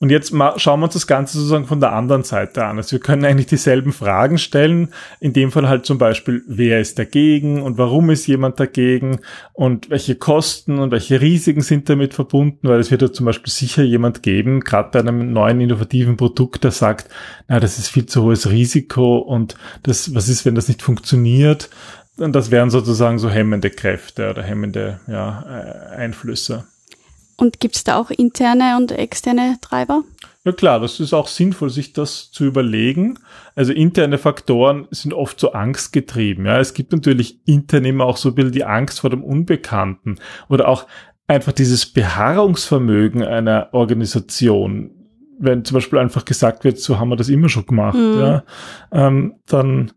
Und 0.00 0.10
jetzt 0.10 0.34
schauen 0.56 0.80
wir 0.80 0.84
uns 0.84 0.94
das 0.94 1.06
Ganze 1.06 1.38
sozusagen 1.38 1.66
von 1.66 1.80
der 1.80 1.92
anderen 1.92 2.24
Seite 2.24 2.64
an. 2.64 2.76
Also 2.76 2.92
wir 2.92 3.00
können 3.00 3.24
eigentlich 3.24 3.46
dieselben 3.46 3.92
Fragen 3.92 4.38
stellen. 4.38 4.88
In 5.20 5.32
dem 5.32 5.52
Fall 5.52 5.68
halt 5.68 5.86
zum 5.86 5.98
Beispiel, 5.98 6.42
wer 6.46 6.80
ist 6.80 6.98
dagegen 6.98 7.62
und 7.62 7.78
warum 7.78 8.10
ist 8.10 8.26
jemand 8.26 8.58
dagegen 8.58 9.20
und 9.52 9.90
welche 9.90 10.16
Kosten 10.16 10.78
und 10.78 10.90
welche 10.90 11.20
Risiken 11.20 11.62
sind 11.62 11.88
damit 11.88 12.12
verbunden, 12.12 12.68
weil 12.68 12.80
es 12.80 12.90
wird 12.90 13.02
ja 13.02 13.12
zum 13.12 13.26
Beispiel 13.26 13.52
sicher 13.52 13.82
jemand 13.82 14.22
geben, 14.22 14.60
gerade 14.60 14.90
bei 14.90 14.98
einem 14.98 15.32
neuen 15.32 15.60
innovativen 15.60 16.16
Produkt, 16.16 16.64
der 16.64 16.72
sagt, 16.72 17.08
na, 17.48 17.60
das 17.60 17.78
ist 17.78 17.88
viel 17.88 18.06
zu 18.06 18.24
hohes 18.24 18.50
Risiko 18.50 19.18
und 19.18 19.54
das, 19.84 20.14
was 20.14 20.28
ist, 20.28 20.44
wenn 20.44 20.54
das 20.54 20.68
nicht 20.68 20.82
funktioniert? 20.82 21.70
Und 22.16 22.32
das 22.32 22.50
wären 22.50 22.70
sozusagen 22.70 23.18
so 23.18 23.28
hemmende 23.28 23.70
Kräfte 23.70 24.30
oder 24.30 24.42
hemmende 24.42 25.00
ja, 25.08 25.44
äh, 25.48 25.96
Einflüsse. 25.96 26.64
Und 27.36 27.60
gibt 27.60 27.76
es 27.76 27.84
da 27.84 27.96
auch 27.96 28.10
interne 28.10 28.76
und 28.76 28.92
externe 28.92 29.56
Treiber? 29.60 30.02
Ja 30.44 30.52
klar, 30.52 30.78
das 30.78 31.00
ist 31.00 31.14
auch 31.14 31.28
sinnvoll, 31.28 31.70
sich 31.70 31.94
das 31.94 32.30
zu 32.30 32.44
überlegen. 32.44 33.18
Also 33.54 33.72
interne 33.72 34.18
Faktoren 34.18 34.86
sind 34.90 35.14
oft 35.14 35.40
so 35.40 35.52
angstgetrieben. 35.52 36.44
Ja, 36.44 36.58
es 36.58 36.74
gibt 36.74 36.92
natürlich 36.92 37.40
intern 37.46 37.86
immer 37.86 38.04
auch 38.04 38.18
so 38.18 38.28
ein 38.28 38.34
bisschen 38.34 38.52
die 38.52 38.64
Angst 38.64 39.00
vor 39.00 39.10
dem 39.10 39.24
Unbekannten 39.24 40.16
oder 40.48 40.68
auch 40.68 40.86
einfach 41.26 41.52
dieses 41.52 41.86
Beharrungsvermögen 41.86 43.22
einer 43.22 43.70
Organisation. 43.72 44.90
Wenn 45.38 45.64
zum 45.64 45.76
Beispiel 45.76 45.98
einfach 45.98 46.26
gesagt 46.26 46.64
wird, 46.64 46.78
so 46.78 46.98
haben 46.98 47.08
wir 47.08 47.16
das 47.16 47.30
immer 47.30 47.48
schon 47.48 47.66
gemacht, 47.66 47.96
mhm. 47.96 48.20
ja, 48.20 48.44
ähm, 48.92 49.36
dann, 49.46 49.92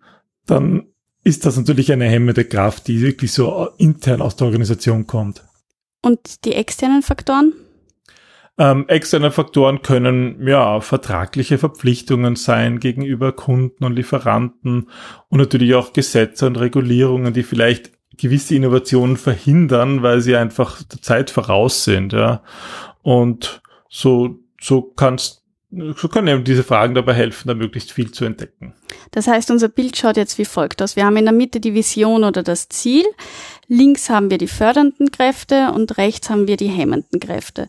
dann 0.46 0.88
ist 1.26 1.46
das 1.46 1.58
natürlich 1.58 1.92
eine 1.92 2.06
hemmende 2.06 2.46
Kraft, 2.46 2.88
die 2.88 3.02
wirklich 3.02 3.34
so 3.34 3.68
intern 3.78 4.22
aus 4.22 4.38
der 4.38 4.48
Organisation 4.48 5.06
kommt. 5.06 5.44
Und 6.02 6.46
die 6.46 6.54
externen 6.54 7.02
Faktoren? 7.02 7.54
Ähm, 8.60 8.86
externe 8.88 9.30
Faktoren 9.30 9.84
können 9.84 10.48
ja 10.48 10.82
vertragliche 10.82 11.60
Verpflichtungen 11.60 12.36
sein 12.36 12.80
gegenüber 12.80 13.32
Kunden 13.32 13.84
und 13.84 13.96
Lieferanten 13.96 14.90
und 15.30 15.40
natürlich 15.40 15.76
auch 15.76 15.94
Gesetze 15.94 16.48
und 16.48 16.56
Regulierungen, 16.56 17.34
die 17.34 17.44
vielleicht 17.44 17.92
gewisse 18.18 18.56
Innovationen 18.56 19.18
verhindern, 19.18 20.02
weil 20.02 20.22
sie 20.22 20.36
einfach 20.36 20.82
der 20.82 21.04
Zeit 21.04 21.30
voraus 21.30 21.84
sind. 21.84 22.14
Ja. 22.14 22.42
Und 23.04 23.62
so, 23.90 24.40
so 24.60 24.82
kannst 24.82 25.44
so 25.70 26.08
können 26.08 26.28
eben 26.30 26.44
diese 26.44 26.64
Fragen 26.64 26.96
dabei 26.96 27.14
helfen, 27.14 27.48
da 27.48 27.54
möglichst 27.54 27.92
viel 27.92 28.12
zu 28.12 28.24
entdecken. 28.26 28.74
Das 29.12 29.28
heißt, 29.28 29.52
unser 29.52 29.68
Bild 29.68 29.98
schaut 29.98 30.18
jetzt 30.18 30.38
wie 30.38 30.46
folgt 30.46 30.82
aus. 30.82 30.96
Wir 30.96 31.06
haben 31.06 31.18
in 31.18 31.26
der 31.26 31.34
Mitte 31.34 31.60
die 31.60 31.74
Vision 31.74 32.24
oder 32.24 32.42
das 32.42 32.70
Ziel. 32.70 33.04
Links 33.68 34.10
haben 34.10 34.30
wir 34.30 34.38
die 34.38 34.48
fördernden 34.48 35.12
Kräfte 35.12 35.72
und 35.74 35.98
rechts 35.98 36.30
haben 36.30 36.48
wir 36.48 36.58
die 36.58 36.68
hemmenden 36.68 37.20
Kräfte. 37.20 37.68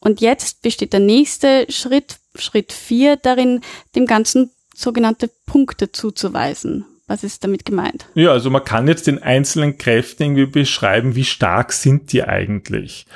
Und 0.00 0.20
jetzt 0.20 0.62
besteht 0.62 0.92
der 0.92 1.00
nächste 1.00 1.66
Schritt, 1.70 2.18
Schritt 2.36 2.72
vier, 2.72 3.16
darin, 3.16 3.62
dem 3.96 4.06
Ganzen 4.06 4.50
sogenannte 4.74 5.30
Punkte 5.46 5.90
zuzuweisen. 5.90 6.84
Was 7.08 7.24
ist 7.24 7.42
damit 7.42 7.64
gemeint? 7.64 8.06
Ja, 8.14 8.32
also 8.32 8.50
man 8.50 8.64
kann 8.64 8.86
jetzt 8.86 9.06
den 9.06 9.22
einzelnen 9.22 9.78
Kräften 9.78 10.24
irgendwie 10.24 10.46
beschreiben, 10.46 11.16
wie 11.16 11.24
stark 11.24 11.72
sind 11.72 12.12
die 12.12 12.22
eigentlich. 12.22 13.06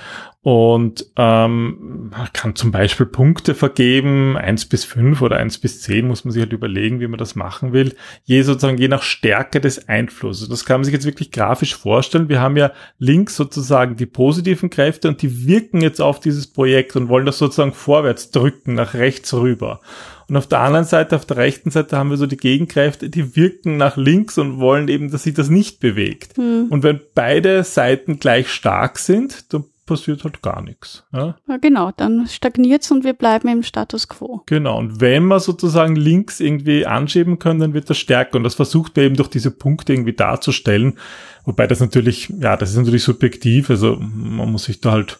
Und 0.44 1.06
ähm, 1.16 2.10
man 2.10 2.28
kann 2.32 2.56
zum 2.56 2.72
Beispiel 2.72 3.06
Punkte 3.06 3.54
vergeben, 3.54 4.36
eins 4.36 4.66
bis 4.66 4.84
fünf 4.84 5.22
oder 5.22 5.36
eins 5.36 5.58
bis 5.58 5.82
zehn 5.82 6.08
muss 6.08 6.24
man 6.24 6.32
sich 6.32 6.42
halt 6.42 6.52
überlegen, 6.52 6.98
wie 6.98 7.06
man 7.06 7.18
das 7.18 7.36
machen 7.36 7.72
will. 7.72 7.94
Je 8.24 8.42
sozusagen, 8.42 8.76
je 8.76 8.88
nach 8.88 9.04
Stärke 9.04 9.60
des 9.60 9.88
Einflusses. 9.88 10.48
Das 10.48 10.64
kann 10.64 10.80
man 10.80 10.84
sich 10.84 10.94
jetzt 10.94 11.06
wirklich 11.06 11.30
grafisch 11.30 11.76
vorstellen. 11.76 12.28
Wir 12.28 12.40
haben 12.40 12.56
ja 12.56 12.72
links 12.98 13.36
sozusagen 13.36 13.94
die 13.94 14.06
positiven 14.06 14.68
Kräfte 14.68 15.06
und 15.06 15.22
die 15.22 15.46
wirken 15.46 15.80
jetzt 15.80 16.00
auf 16.00 16.18
dieses 16.18 16.48
Projekt 16.48 16.96
und 16.96 17.08
wollen 17.08 17.26
das 17.26 17.38
sozusagen 17.38 17.72
vorwärts 17.72 18.32
drücken, 18.32 18.74
nach 18.74 18.94
rechts 18.94 19.32
rüber. 19.32 19.80
Und 20.28 20.36
auf 20.36 20.48
der 20.48 20.60
anderen 20.60 20.86
Seite, 20.86 21.14
auf 21.14 21.26
der 21.26 21.36
rechten 21.36 21.70
Seite 21.70 21.98
haben 21.98 22.10
wir 22.10 22.16
so 22.16 22.26
die 22.26 22.36
Gegenkräfte, 22.36 23.10
die 23.10 23.36
wirken 23.36 23.76
nach 23.76 23.96
links 23.96 24.38
und 24.38 24.58
wollen 24.58 24.88
eben, 24.88 25.10
dass 25.10 25.22
sich 25.22 25.34
das 25.34 25.50
nicht 25.50 25.78
bewegt. 25.78 26.36
Hm. 26.36 26.66
Und 26.70 26.82
wenn 26.82 27.00
beide 27.14 27.62
Seiten 27.62 28.18
gleich 28.18 28.48
stark 28.48 28.98
sind, 28.98 29.52
dann 29.52 29.64
passiert 29.86 30.24
halt 30.24 30.42
gar 30.42 30.62
nichts. 30.62 31.04
Ja? 31.12 31.36
ja 31.48 31.56
genau, 31.56 31.90
dann 31.96 32.26
stagniert 32.26 32.82
es 32.82 32.90
und 32.90 33.04
wir 33.04 33.14
bleiben 33.14 33.48
im 33.48 33.62
Status 33.62 34.08
quo. 34.08 34.42
Genau, 34.46 34.78
und 34.78 35.00
wenn 35.00 35.24
man 35.24 35.40
sozusagen 35.40 35.96
links 35.96 36.40
irgendwie 36.40 36.86
anschieben 36.86 37.38
können, 37.38 37.60
dann 37.60 37.74
wird 37.74 37.90
das 37.90 37.98
stärker 37.98 38.36
und 38.36 38.44
das 38.44 38.54
versucht 38.54 38.96
man 38.96 39.06
eben 39.06 39.16
durch 39.16 39.28
diese 39.28 39.50
Punkte 39.50 39.92
irgendwie 39.92 40.12
darzustellen, 40.12 40.98
wobei 41.44 41.66
das 41.66 41.80
natürlich, 41.80 42.32
ja, 42.38 42.56
das 42.56 42.70
ist 42.70 42.76
natürlich 42.76 43.02
subjektiv, 43.02 43.70
also 43.70 43.96
man 43.96 44.50
muss 44.50 44.64
sich 44.64 44.80
da 44.80 44.92
halt 44.92 45.18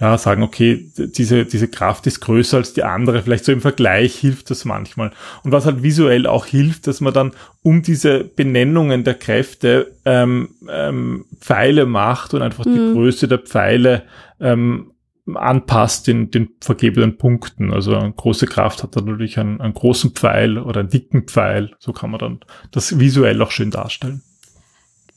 ja, 0.00 0.18
sagen, 0.18 0.42
okay, 0.42 0.90
diese, 0.96 1.44
diese 1.44 1.68
Kraft 1.68 2.06
ist 2.06 2.20
größer 2.20 2.56
als 2.56 2.72
die 2.72 2.82
andere. 2.82 3.22
Vielleicht 3.22 3.44
so 3.44 3.52
im 3.52 3.60
Vergleich 3.60 4.16
hilft 4.16 4.50
das 4.50 4.64
manchmal. 4.64 5.12
Und 5.44 5.52
was 5.52 5.66
halt 5.66 5.84
visuell 5.84 6.26
auch 6.26 6.46
hilft, 6.46 6.88
dass 6.88 7.00
man 7.00 7.14
dann 7.14 7.32
um 7.62 7.82
diese 7.82 8.24
Benennungen 8.24 9.04
der 9.04 9.14
Kräfte 9.14 9.92
ähm, 10.04 10.48
ähm, 10.68 11.26
Pfeile 11.40 11.86
macht 11.86 12.34
und 12.34 12.42
einfach 12.42 12.64
mhm. 12.64 12.74
die 12.74 12.92
Größe 12.92 13.28
der 13.28 13.38
Pfeile 13.38 14.02
ähm, 14.40 14.90
anpasst 15.32 16.08
in 16.08 16.30
den 16.30 16.50
vergebenen 16.60 17.16
Punkten. 17.16 17.72
Also 17.72 17.96
eine 17.96 18.12
große 18.12 18.46
Kraft 18.46 18.82
hat 18.82 18.96
dann 18.96 19.04
natürlich 19.04 19.38
einen, 19.38 19.60
einen 19.60 19.74
großen 19.74 20.10
Pfeil 20.10 20.58
oder 20.58 20.80
einen 20.80 20.90
dicken 20.90 21.22
Pfeil. 21.22 21.70
So 21.78 21.92
kann 21.92 22.10
man 22.10 22.18
dann 22.18 22.40
das 22.72 22.98
visuell 22.98 23.40
auch 23.40 23.52
schön 23.52 23.70
darstellen. 23.70 24.22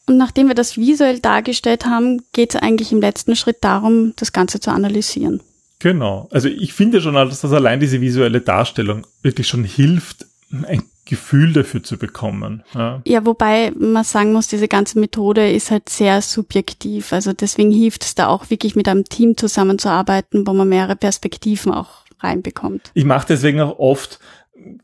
Und 0.08 0.18
nachdem 0.18 0.48
wir 0.48 0.56
das 0.56 0.78
visuell 0.78 1.20
dargestellt 1.20 1.86
haben, 1.86 2.22
geht 2.32 2.56
es 2.56 2.62
eigentlich 2.62 2.92
im 2.92 3.02
letzten 3.02 3.36
Schritt 3.36 3.58
darum, 3.62 4.14
das 4.16 4.32
Ganze 4.32 4.60
zu 4.60 4.72
analysieren. 4.72 5.42
Genau. 5.80 6.28
Also 6.32 6.48
ich 6.48 6.74
finde 6.74 7.02
schon, 7.02 7.14
dass 7.14 7.42
das 7.42 7.52
allein 7.52 7.80
diese 7.80 8.02
visuelle 8.02 8.42
Darstellung 8.42 9.06
wirklich 9.22 9.48
schon 9.48 9.64
hilft, 9.64 10.26
ein 10.64 10.84
Gefühl 11.06 11.54
dafür 11.54 11.84
zu 11.84 11.98
bekommen. 11.98 12.64
Ja. 12.74 13.02
ja, 13.06 13.26
wobei 13.26 13.72
man 13.78 14.04
sagen 14.04 14.34
muss, 14.34 14.48
diese 14.48 14.68
ganze 14.68 15.00
Methode 15.00 15.52
ist 15.52 15.72
halt 15.72 15.90
sehr 15.90 16.22
subjektiv. 16.22 17.14
Also 17.14 17.34
deswegen 17.34 17.72
hilft 17.72 18.04
es 18.04 18.16
da 18.16 18.28
auch 18.28 18.50
wirklich 18.50 18.76
mit 18.76 18.88
einem 18.88 19.06
Team 19.06 19.38
zusammenzuarbeiten, 19.38 20.46
wo 20.48 20.54
man 20.54 20.68
mehrere 20.68 20.96
Perspektiven 20.96 21.72
auch 21.72 22.06
reinbekommt. 22.20 22.92
Ich 22.94 23.06
mache 23.06 23.28
deswegen 23.28 23.60
auch 23.60 23.78
oft 23.80 24.20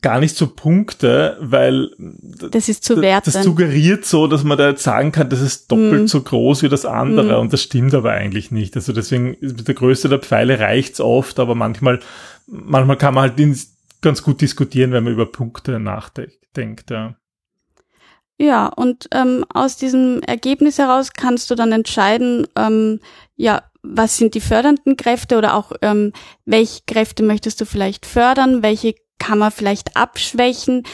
gar 0.02 0.20
nicht 0.20 0.36
so 0.36 0.46
Punkte, 0.46 1.36
weil 1.40 1.90
das 2.50 2.68
ist 2.68 2.84
zu 2.84 3.00
werten. 3.00 3.30
Das 3.32 3.44
suggeriert 3.44 4.04
so, 4.04 4.26
dass 4.26 4.44
man 4.44 4.58
da 4.58 4.70
jetzt 4.70 4.82
sagen 4.82 5.12
kann, 5.12 5.28
das 5.28 5.40
ist 5.40 5.70
doppelt 5.70 6.04
mm. 6.04 6.06
so 6.06 6.22
groß 6.22 6.62
wie 6.62 6.68
das 6.68 6.84
andere 6.84 7.38
mm. 7.38 7.40
und 7.40 7.52
das 7.52 7.62
stimmt 7.62 7.94
aber 7.94 8.12
eigentlich 8.12 8.50
nicht. 8.50 8.76
Also 8.76 8.92
deswegen 8.92 9.36
mit 9.40 9.66
der 9.66 9.74
Größe 9.74 10.08
der 10.08 10.18
Pfeile 10.18 10.60
reicht's 10.60 11.00
oft, 11.00 11.38
aber 11.38 11.54
manchmal 11.54 12.00
manchmal 12.46 12.96
kann 12.96 13.14
man 13.14 13.30
halt 13.30 13.56
ganz 14.00 14.22
gut 14.22 14.40
diskutieren, 14.40 14.92
wenn 14.92 15.04
man 15.04 15.12
über 15.12 15.26
Punkte 15.26 15.78
nachdenkt. 15.80 16.90
Ja. 16.90 17.16
Ja, 18.36 18.66
und 18.66 19.08
ähm, 19.12 19.44
aus 19.48 19.76
diesem 19.76 20.20
Ergebnis 20.22 20.78
heraus 20.78 21.12
kannst 21.12 21.50
du 21.50 21.54
dann 21.54 21.70
entscheiden, 21.70 22.48
ähm, 22.56 22.98
ja, 23.36 23.62
was 23.82 24.16
sind 24.16 24.34
die 24.34 24.40
fördernden 24.40 24.96
Kräfte 24.96 25.38
oder 25.38 25.54
auch 25.54 25.72
ähm, 25.82 26.12
welche 26.44 26.80
Kräfte 26.86 27.22
möchtest 27.22 27.60
du 27.60 27.66
vielleicht 27.66 28.06
fördern, 28.06 28.62
welche 28.62 28.94
kann 29.18 29.38
man 29.38 29.50
vielleicht 29.50 29.96
abschwächen? 29.96 30.86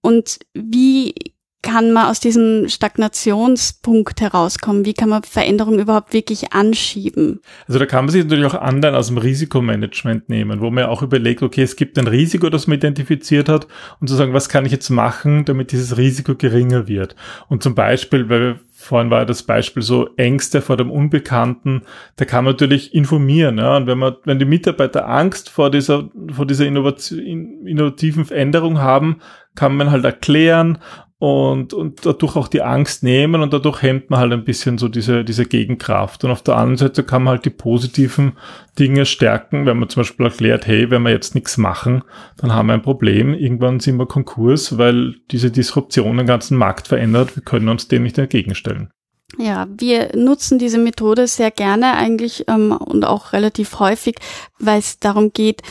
Und 0.00 0.40
wie 0.54 1.14
kann 1.62 1.92
man 1.92 2.06
aus 2.06 2.18
diesem 2.20 2.68
Stagnationspunkt 2.68 4.20
herauskommen? 4.20 4.84
Wie 4.84 4.94
kann 4.94 5.08
man 5.08 5.22
Veränderungen 5.22 5.78
überhaupt 5.78 6.12
wirklich 6.12 6.52
anschieben? 6.52 7.40
Also 7.68 7.78
da 7.78 7.86
kann 7.86 8.04
man 8.04 8.12
sich 8.12 8.24
natürlich 8.24 8.46
auch 8.46 8.60
anderen 8.60 8.96
aus 8.96 9.06
dem 9.06 9.18
Risikomanagement 9.18 10.28
nehmen, 10.28 10.60
wo 10.60 10.70
man 10.70 10.84
auch 10.84 11.02
überlegt, 11.02 11.42
okay, 11.42 11.62
es 11.62 11.76
gibt 11.76 11.98
ein 11.98 12.08
Risiko, 12.08 12.50
das 12.50 12.66
man 12.66 12.78
identifiziert 12.78 13.48
hat 13.48 13.68
und 14.00 14.08
zu 14.08 14.16
sagen, 14.16 14.34
was 14.34 14.48
kann 14.48 14.66
ich 14.66 14.72
jetzt 14.72 14.90
machen, 14.90 15.44
damit 15.44 15.72
dieses 15.72 15.96
Risiko 15.96 16.34
geringer 16.34 16.88
wird? 16.88 17.14
Und 17.48 17.62
zum 17.62 17.76
Beispiel, 17.76 18.28
weil 18.28 18.58
vorhin 18.72 19.10
war 19.10 19.24
das 19.24 19.44
Beispiel 19.44 19.82
so 19.82 20.08
Ängste 20.16 20.60
vor 20.60 20.76
dem 20.76 20.90
Unbekannten, 20.90 21.82
da 22.16 22.24
kann 22.24 22.44
man 22.44 22.54
natürlich 22.54 22.92
informieren, 22.94 23.58
ja, 23.58 23.76
und 23.76 23.86
wenn 23.86 23.98
man, 23.98 24.16
wenn 24.24 24.40
die 24.40 24.44
Mitarbeiter 24.44 25.08
Angst 25.08 25.48
vor 25.48 25.70
dieser, 25.70 26.10
vor 26.32 26.46
dieser 26.46 26.66
Innovation, 26.66 27.20
innovativen 27.64 28.24
Veränderung 28.24 28.80
haben, 28.80 29.20
kann 29.54 29.76
man 29.76 29.90
halt 29.90 30.04
erklären 30.04 30.78
und, 31.22 31.72
und 31.72 32.04
dadurch 32.04 32.34
auch 32.34 32.48
die 32.48 32.62
Angst 32.62 33.04
nehmen 33.04 33.42
und 33.42 33.52
dadurch 33.52 33.80
hemmt 33.82 34.10
man 34.10 34.18
halt 34.18 34.32
ein 34.32 34.42
bisschen 34.42 34.76
so 34.76 34.88
diese, 34.88 35.22
diese 35.22 35.46
Gegenkraft. 35.46 36.24
Und 36.24 36.32
auf 36.32 36.42
der 36.42 36.56
anderen 36.56 36.78
Seite 36.78 37.04
kann 37.04 37.22
man 37.22 37.34
halt 37.34 37.44
die 37.44 37.50
positiven 37.50 38.32
Dinge 38.76 39.06
stärken, 39.06 39.64
wenn 39.64 39.78
man 39.78 39.88
zum 39.88 40.00
Beispiel 40.00 40.26
erklärt, 40.26 40.66
hey, 40.66 40.90
wenn 40.90 41.02
wir 41.02 41.12
jetzt 41.12 41.36
nichts 41.36 41.58
machen, 41.58 42.02
dann 42.38 42.52
haben 42.52 42.66
wir 42.66 42.72
ein 42.72 42.82
Problem. 42.82 43.34
Irgendwann 43.34 43.78
sind 43.78 43.98
wir 43.98 44.06
Konkurs, 44.06 44.78
weil 44.78 45.14
diese 45.30 45.52
Disruption 45.52 46.16
den 46.16 46.26
ganzen 46.26 46.58
Markt 46.58 46.88
verändert. 46.88 47.36
Wir 47.36 47.44
können 47.44 47.68
uns 47.68 47.86
dem 47.86 48.02
nicht 48.02 48.18
entgegenstellen. 48.18 48.90
Ja, 49.38 49.66
wir 49.70 50.10
nutzen 50.14 50.58
diese 50.58 50.78
Methode 50.78 51.26
sehr 51.26 51.50
gerne 51.50 51.94
eigentlich 51.94 52.44
ähm, 52.48 52.72
und 52.72 53.04
auch 53.04 53.32
relativ 53.32 53.78
häufig, 53.78 54.16
weil 54.58 54.78
es 54.78 54.98
darum 54.98 55.32
geht, 55.32 55.62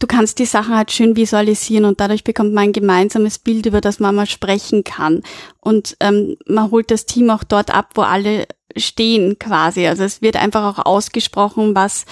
du 0.00 0.06
kannst 0.06 0.38
die 0.38 0.46
Sachen 0.46 0.76
halt 0.76 0.90
schön 0.90 1.16
visualisieren 1.16 1.84
und 1.84 2.00
dadurch 2.00 2.24
bekommt 2.24 2.52
man 2.52 2.64
ein 2.64 2.72
gemeinsames 2.72 3.38
Bild, 3.38 3.66
über 3.66 3.80
das 3.80 4.00
man 4.00 4.14
mal 4.14 4.26
sprechen 4.26 4.84
kann. 4.84 5.22
Und 5.60 5.96
ähm, 6.00 6.36
man 6.46 6.70
holt 6.70 6.90
das 6.90 7.06
Team 7.06 7.30
auch 7.30 7.44
dort 7.44 7.72
ab, 7.72 7.90
wo 7.94 8.02
alle 8.02 8.46
stehen 8.76 9.38
quasi. 9.38 9.86
Also 9.86 10.02
es 10.02 10.20
wird 10.20 10.36
einfach 10.36 10.78
auch 10.78 10.84
ausgesprochen, 10.84 11.74
was, 11.74 12.06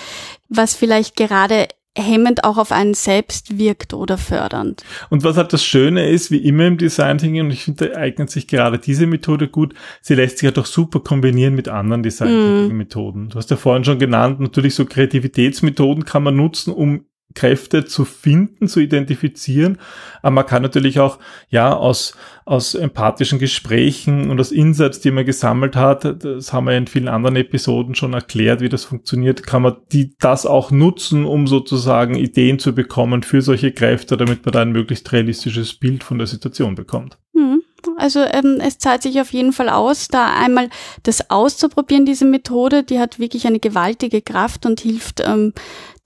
was 0.48 0.74
vielleicht 0.74 1.16
gerade 1.16 1.68
hemmend 1.96 2.44
auch 2.44 2.56
auf 2.56 2.72
einen 2.72 2.94
selbst 2.94 3.58
wirkt 3.58 3.92
oder 3.92 4.16
fördernd. 4.16 4.82
Und 5.10 5.24
was 5.24 5.36
halt 5.36 5.52
das 5.52 5.64
Schöne 5.64 6.08
ist, 6.08 6.30
wie 6.30 6.38
immer 6.38 6.66
im 6.66 6.78
Design 6.78 7.18
Thinking, 7.18 7.42
und 7.42 7.50
ich 7.50 7.64
finde, 7.64 7.90
da 7.90 7.96
eignet 7.96 8.30
sich 8.30 8.48
gerade 8.48 8.78
diese 8.78 9.06
Methode 9.06 9.48
gut, 9.48 9.74
sie 10.00 10.14
lässt 10.14 10.38
sich 10.38 10.46
halt 10.46 10.58
auch 10.58 10.66
super 10.66 11.00
kombinieren 11.00 11.54
mit 11.54 11.68
anderen 11.68 12.02
Design 12.02 12.28
Thinking 12.28 12.76
Methoden. 12.76 13.24
Mm. 13.24 13.28
Du 13.30 13.36
hast 13.36 13.50
ja 13.50 13.56
vorhin 13.56 13.84
schon 13.84 13.98
genannt, 13.98 14.40
natürlich 14.40 14.74
so 14.74 14.86
Kreativitätsmethoden 14.86 16.04
kann 16.04 16.22
man 16.22 16.36
nutzen, 16.36 16.72
um 16.72 17.04
Kräfte 17.34 17.84
zu 17.84 18.04
finden, 18.04 18.68
zu 18.68 18.80
identifizieren. 18.80 19.78
Aber 20.22 20.32
man 20.32 20.46
kann 20.46 20.62
natürlich 20.62 21.00
auch, 21.00 21.18
ja, 21.48 21.74
aus, 21.74 22.16
aus 22.44 22.74
empathischen 22.74 23.38
Gesprächen 23.38 24.30
und 24.30 24.40
aus 24.40 24.52
Insights, 24.52 25.00
die 25.00 25.10
man 25.10 25.24
gesammelt 25.24 25.76
hat, 25.76 26.24
das 26.24 26.52
haben 26.52 26.66
wir 26.66 26.76
in 26.76 26.86
vielen 26.86 27.08
anderen 27.08 27.36
Episoden 27.36 27.94
schon 27.94 28.14
erklärt, 28.14 28.60
wie 28.60 28.68
das 28.68 28.84
funktioniert, 28.84 29.44
kann 29.44 29.62
man 29.62 29.76
die, 29.92 30.14
das 30.18 30.46
auch 30.46 30.70
nutzen, 30.70 31.24
um 31.24 31.46
sozusagen 31.46 32.14
Ideen 32.14 32.58
zu 32.58 32.74
bekommen 32.74 33.22
für 33.22 33.42
solche 33.42 33.72
Kräfte, 33.72 34.16
damit 34.16 34.44
man 34.44 34.52
da 34.52 34.62
ein 34.62 34.72
möglichst 34.72 35.12
realistisches 35.12 35.74
Bild 35.74 36.04
von 36.04 36.18
der 36.18 36.26
Situation 36.26 36.74
bekommt. 36.74 37.18
Mhm. 37.32 37.62
Also 37.96 38.20
ähm, 38.20 38.58
es 38.60 38.78
zahlt 38.78 39.02
sich 39.02 39.20
auf 39.20 39.32
jeden 39.32 39.52
Fall 39.52 39.68
aus, 39.68 40.08
da 40.08 40.34
einmal 40.34 40.70
das 41.02 41.30
auszuprobieren, 41.30 42.06
diese 42.06 42.24
Methode, 42.24 42.82
die 42.82 42.98
hat 42.98 43.18
wirklich 43.18 43.46
eine 43.46 43.60
gewaltige 43.60 44.22
Kraft 44.22 44.66
und 44.66 44.80
hilft 44.80 45.20
ähm, 45.20 45.52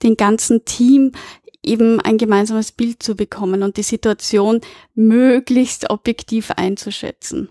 den 0.02 0.16
ganzen 0.16 0.64
Team 0.64 1.12
eben 1.62 2.00
ein 2.00 2.18
gemeinsames 2.18 2.72
Bild 2.72 3.02
zu 3.02 3.16
bekommen 3.16 3.62
und 3.62 3.76
die 3.76 3.82
Situation 3.82 4.60
möglichst 4.94 5.90
objektiv 5.90 6.52
einzuschätzen. 6.52 7.48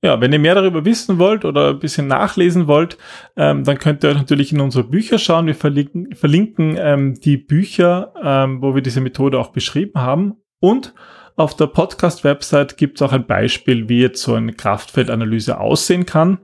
Ja, 0.00 0.20
wenn 0.20 0.32
ihr 0.32 0.38
mehr 0.38 0.54
darüber 0.54 0.84
wissen 0.84 1.18
wollt 1.18 1.44
oder 1.44 1.70
ein 1.70 1.80
bisschen 1.80 2.06
nachlesen 2.06 2.68
wollt, 2.68 2.98
ähm, 3.36 3.64
dann 3.64 3.78
könnt 3.78 4.04
ihr 4.04 4.14
natürlich 4.14 4.52
in 4.52 4.60
unsere 4.60 4.84
Bücher 4.84 5.18
schauen. 5.18 5.46
Wir 5.46 5.56
verlinken, 5.56 6.14
verlinken 6.14 6.76
ähm, 6.78 7.14
die 7.14 7.36
Bücher, 7.36 8.12
ähm, 8.22 8.62
wo 8.62 8.76
wir 8.76 8.82
diese 8.82 9.00
Methode 9.00 9.40
auch 9.40 9.50
beschrieben 9.50 10.00
haben. 10.00 10.36
Und 10.60 10.94
auf 11.38 11.54
der 11.54 11.68
Podcast-Website 11.68 12.76
gibt 12.76 12.98
es 12.98 13.02
auch 13.02 13.12
ein 13.12 13.26
Beispiel, 13.26 13.88
wie 13.88 14.00
jetzt 14.00 14.20
so 14.20 14.34
eine 14.34 14.52
Kraftfeldanalyse 14.52 15.60
aussehen 15.60 16.04
kann. 16.04 16.38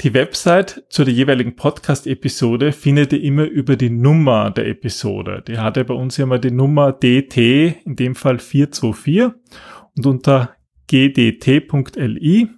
Die 0.00 0.14
Website 0.14 0.84
zu 0.88 1.04
der 1.04 1.12
jeweiligen 1.12 1.54
Podcast-Episode 1.54 2.72
findet 2.72 3.12
ihr 3.12 3.22
immer 3.22 3.44
über 3.44 3.76
die 3.76 3.90
Nummer 3.90 4.50
der 4.50 4.68
Episode. 4.68 5.44
Die 5.46 5.58
hatte 5.58 5.84
bei 5.84 5.92
uns 5.92 6.16
mal 6.16 6.38
die 6.38 6.50
Nummer 6.50 6.92
DT, 6.92 7.84
in 7.84 7.96
dem 7.96 8.14
Fall 8.14 8.38
424 8.38 9.34
und 9.96 10.06
unter 10.06 10.56
gdt.li 10.86 12.48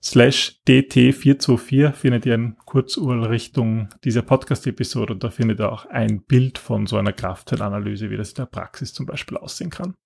slash 0.00 0.60
dt424 0.68 1.92
findet 1.92 2.24
ihr 2.24 2.34
ein 2.34 2.56
Kurzurl 2.64 3.24
Richtung 3.24 3.88
dieser 4.04 4.22
Podcast-Episode 4.22 5.14
und 5.14 5.24
da 5.24 5.30
findet 5.30 5.58
ihr 5.58 5.72
auch 5.72 5.86
ein 5.86 6.22
Bild 6.22 6.56
von 6.56 6.86
so 6.86 6.98
einer 6.98 7.12
Kraftfeldanalyse, 7.12 8.10
wie 8.10 8.16
das 8.16 8.28
in 8.30 8.36
der 8.36 8.46
Praxis 8.46 8.94
zum 8.94 9.06
Beispiel 9.06 9.36
aussehen 9.36 9.70
kann. 9.70 9.96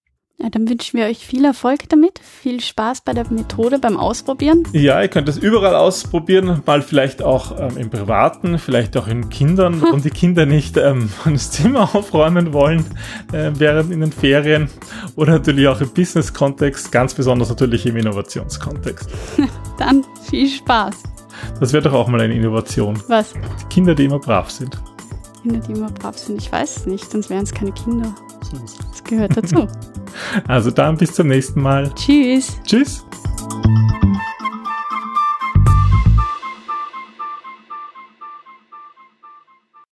Ja, 0.42 0.50
dann 0.50 0.68
wünschen 0.68 0.98
wir 0.98 1.06
euch 1.06 1.24
viel 1.24 1.44
Erfolg 1.44 1.88
damit, 1.88 2.18
viel 2.18 2.60
Spaß 2.60 3.02
bei 3.02 3.12
der 3.12 3.30
Methode 3.30 3.78
beim 3.78 3.96
Ausprobieren. 3.96 4.64
Ja, 4.72 5.00
ihr 5.00 5.06
könnt 5.06 5.28
das 5.28 5.38
überall 5.38 5.76
ausprobieren, 5.76 6.62
mal 6.66 6.82
vielleicht 6.82 7.22
auch 7.22 7.56
ähm, 7.60 7.76
im 7.76 7.90
Privaten, 7.90 8.58
vielleicht 8.58 8.96
auch 8.96 9.06
in 9.06 9.28
Kindern 9.28 9.82
und 9.92 10.04
die 10.04 10.10
Kinder 10.10 10.44
nicht 10.44 10.76
ähm, 10.76 11.10
das 11.24 11.52
Zimmer 11.52 11.94
aufräumen 11.94 12.52
wollen 12.52 12.84
äh, 13.32 13.52
während 13.54 13.92
in 13.92 14.00
den 14.00 14.10
Ferien 14.10 14.68
oder 15.14 15.34
natürlich 15.34 15.68
auch 15.68 15.80
im 15.80 15.90
Business-Kontext, 15.90 16.90
ganz 16.90 17.14
besonders 17.14 17.48
natürlich 17.48 17.86
im 17.86 17.96
Innovationskontext. 17.96 19.08
dann 19.78 20.04
viel 20.28 20.48
Spaß. 20.48 21.04
Das 21.60 21.72
wäre 21.72 21.84
doch 21.84 21.92
auch 21.92 22.08
mal 22.08 22.20
eine 22.20 22.34
Innovation. 22.34 23.00
Was? 23.06 23.34
Kinder, 23.70 23.94
die 23.94 24.06
immer 24.06 24.18
brav 24.18 24.50
sind. 24.50 24.76
Kinder, 25.42 25.60
die 25.60 25.72
immer 25.72 25.90
brav 25.92 26.18
sind, 26.18 26.42
ich 26.42 26.50
weiß 26.50 26.78
es 26.78 26.86
nicht, 26.86 27.08
sonst 27.08 27.30
wären 27.30 27.44
es 27.44 27.54
keine 27.54 27.70
Kinder. 27.70 28.12
Das 28.40 28.91
gehört 29.12 29.36
dazu. 29.36 29.66
Also 30.46 30.70
dann 30.70 30.98
bis 30.98 31.14
zum 31.14 31.28
nächsten 31.28 31.62
Mal. 31.62 31.90
Tschüss. 31.94 32.58
Tschüss. 32.66 33.06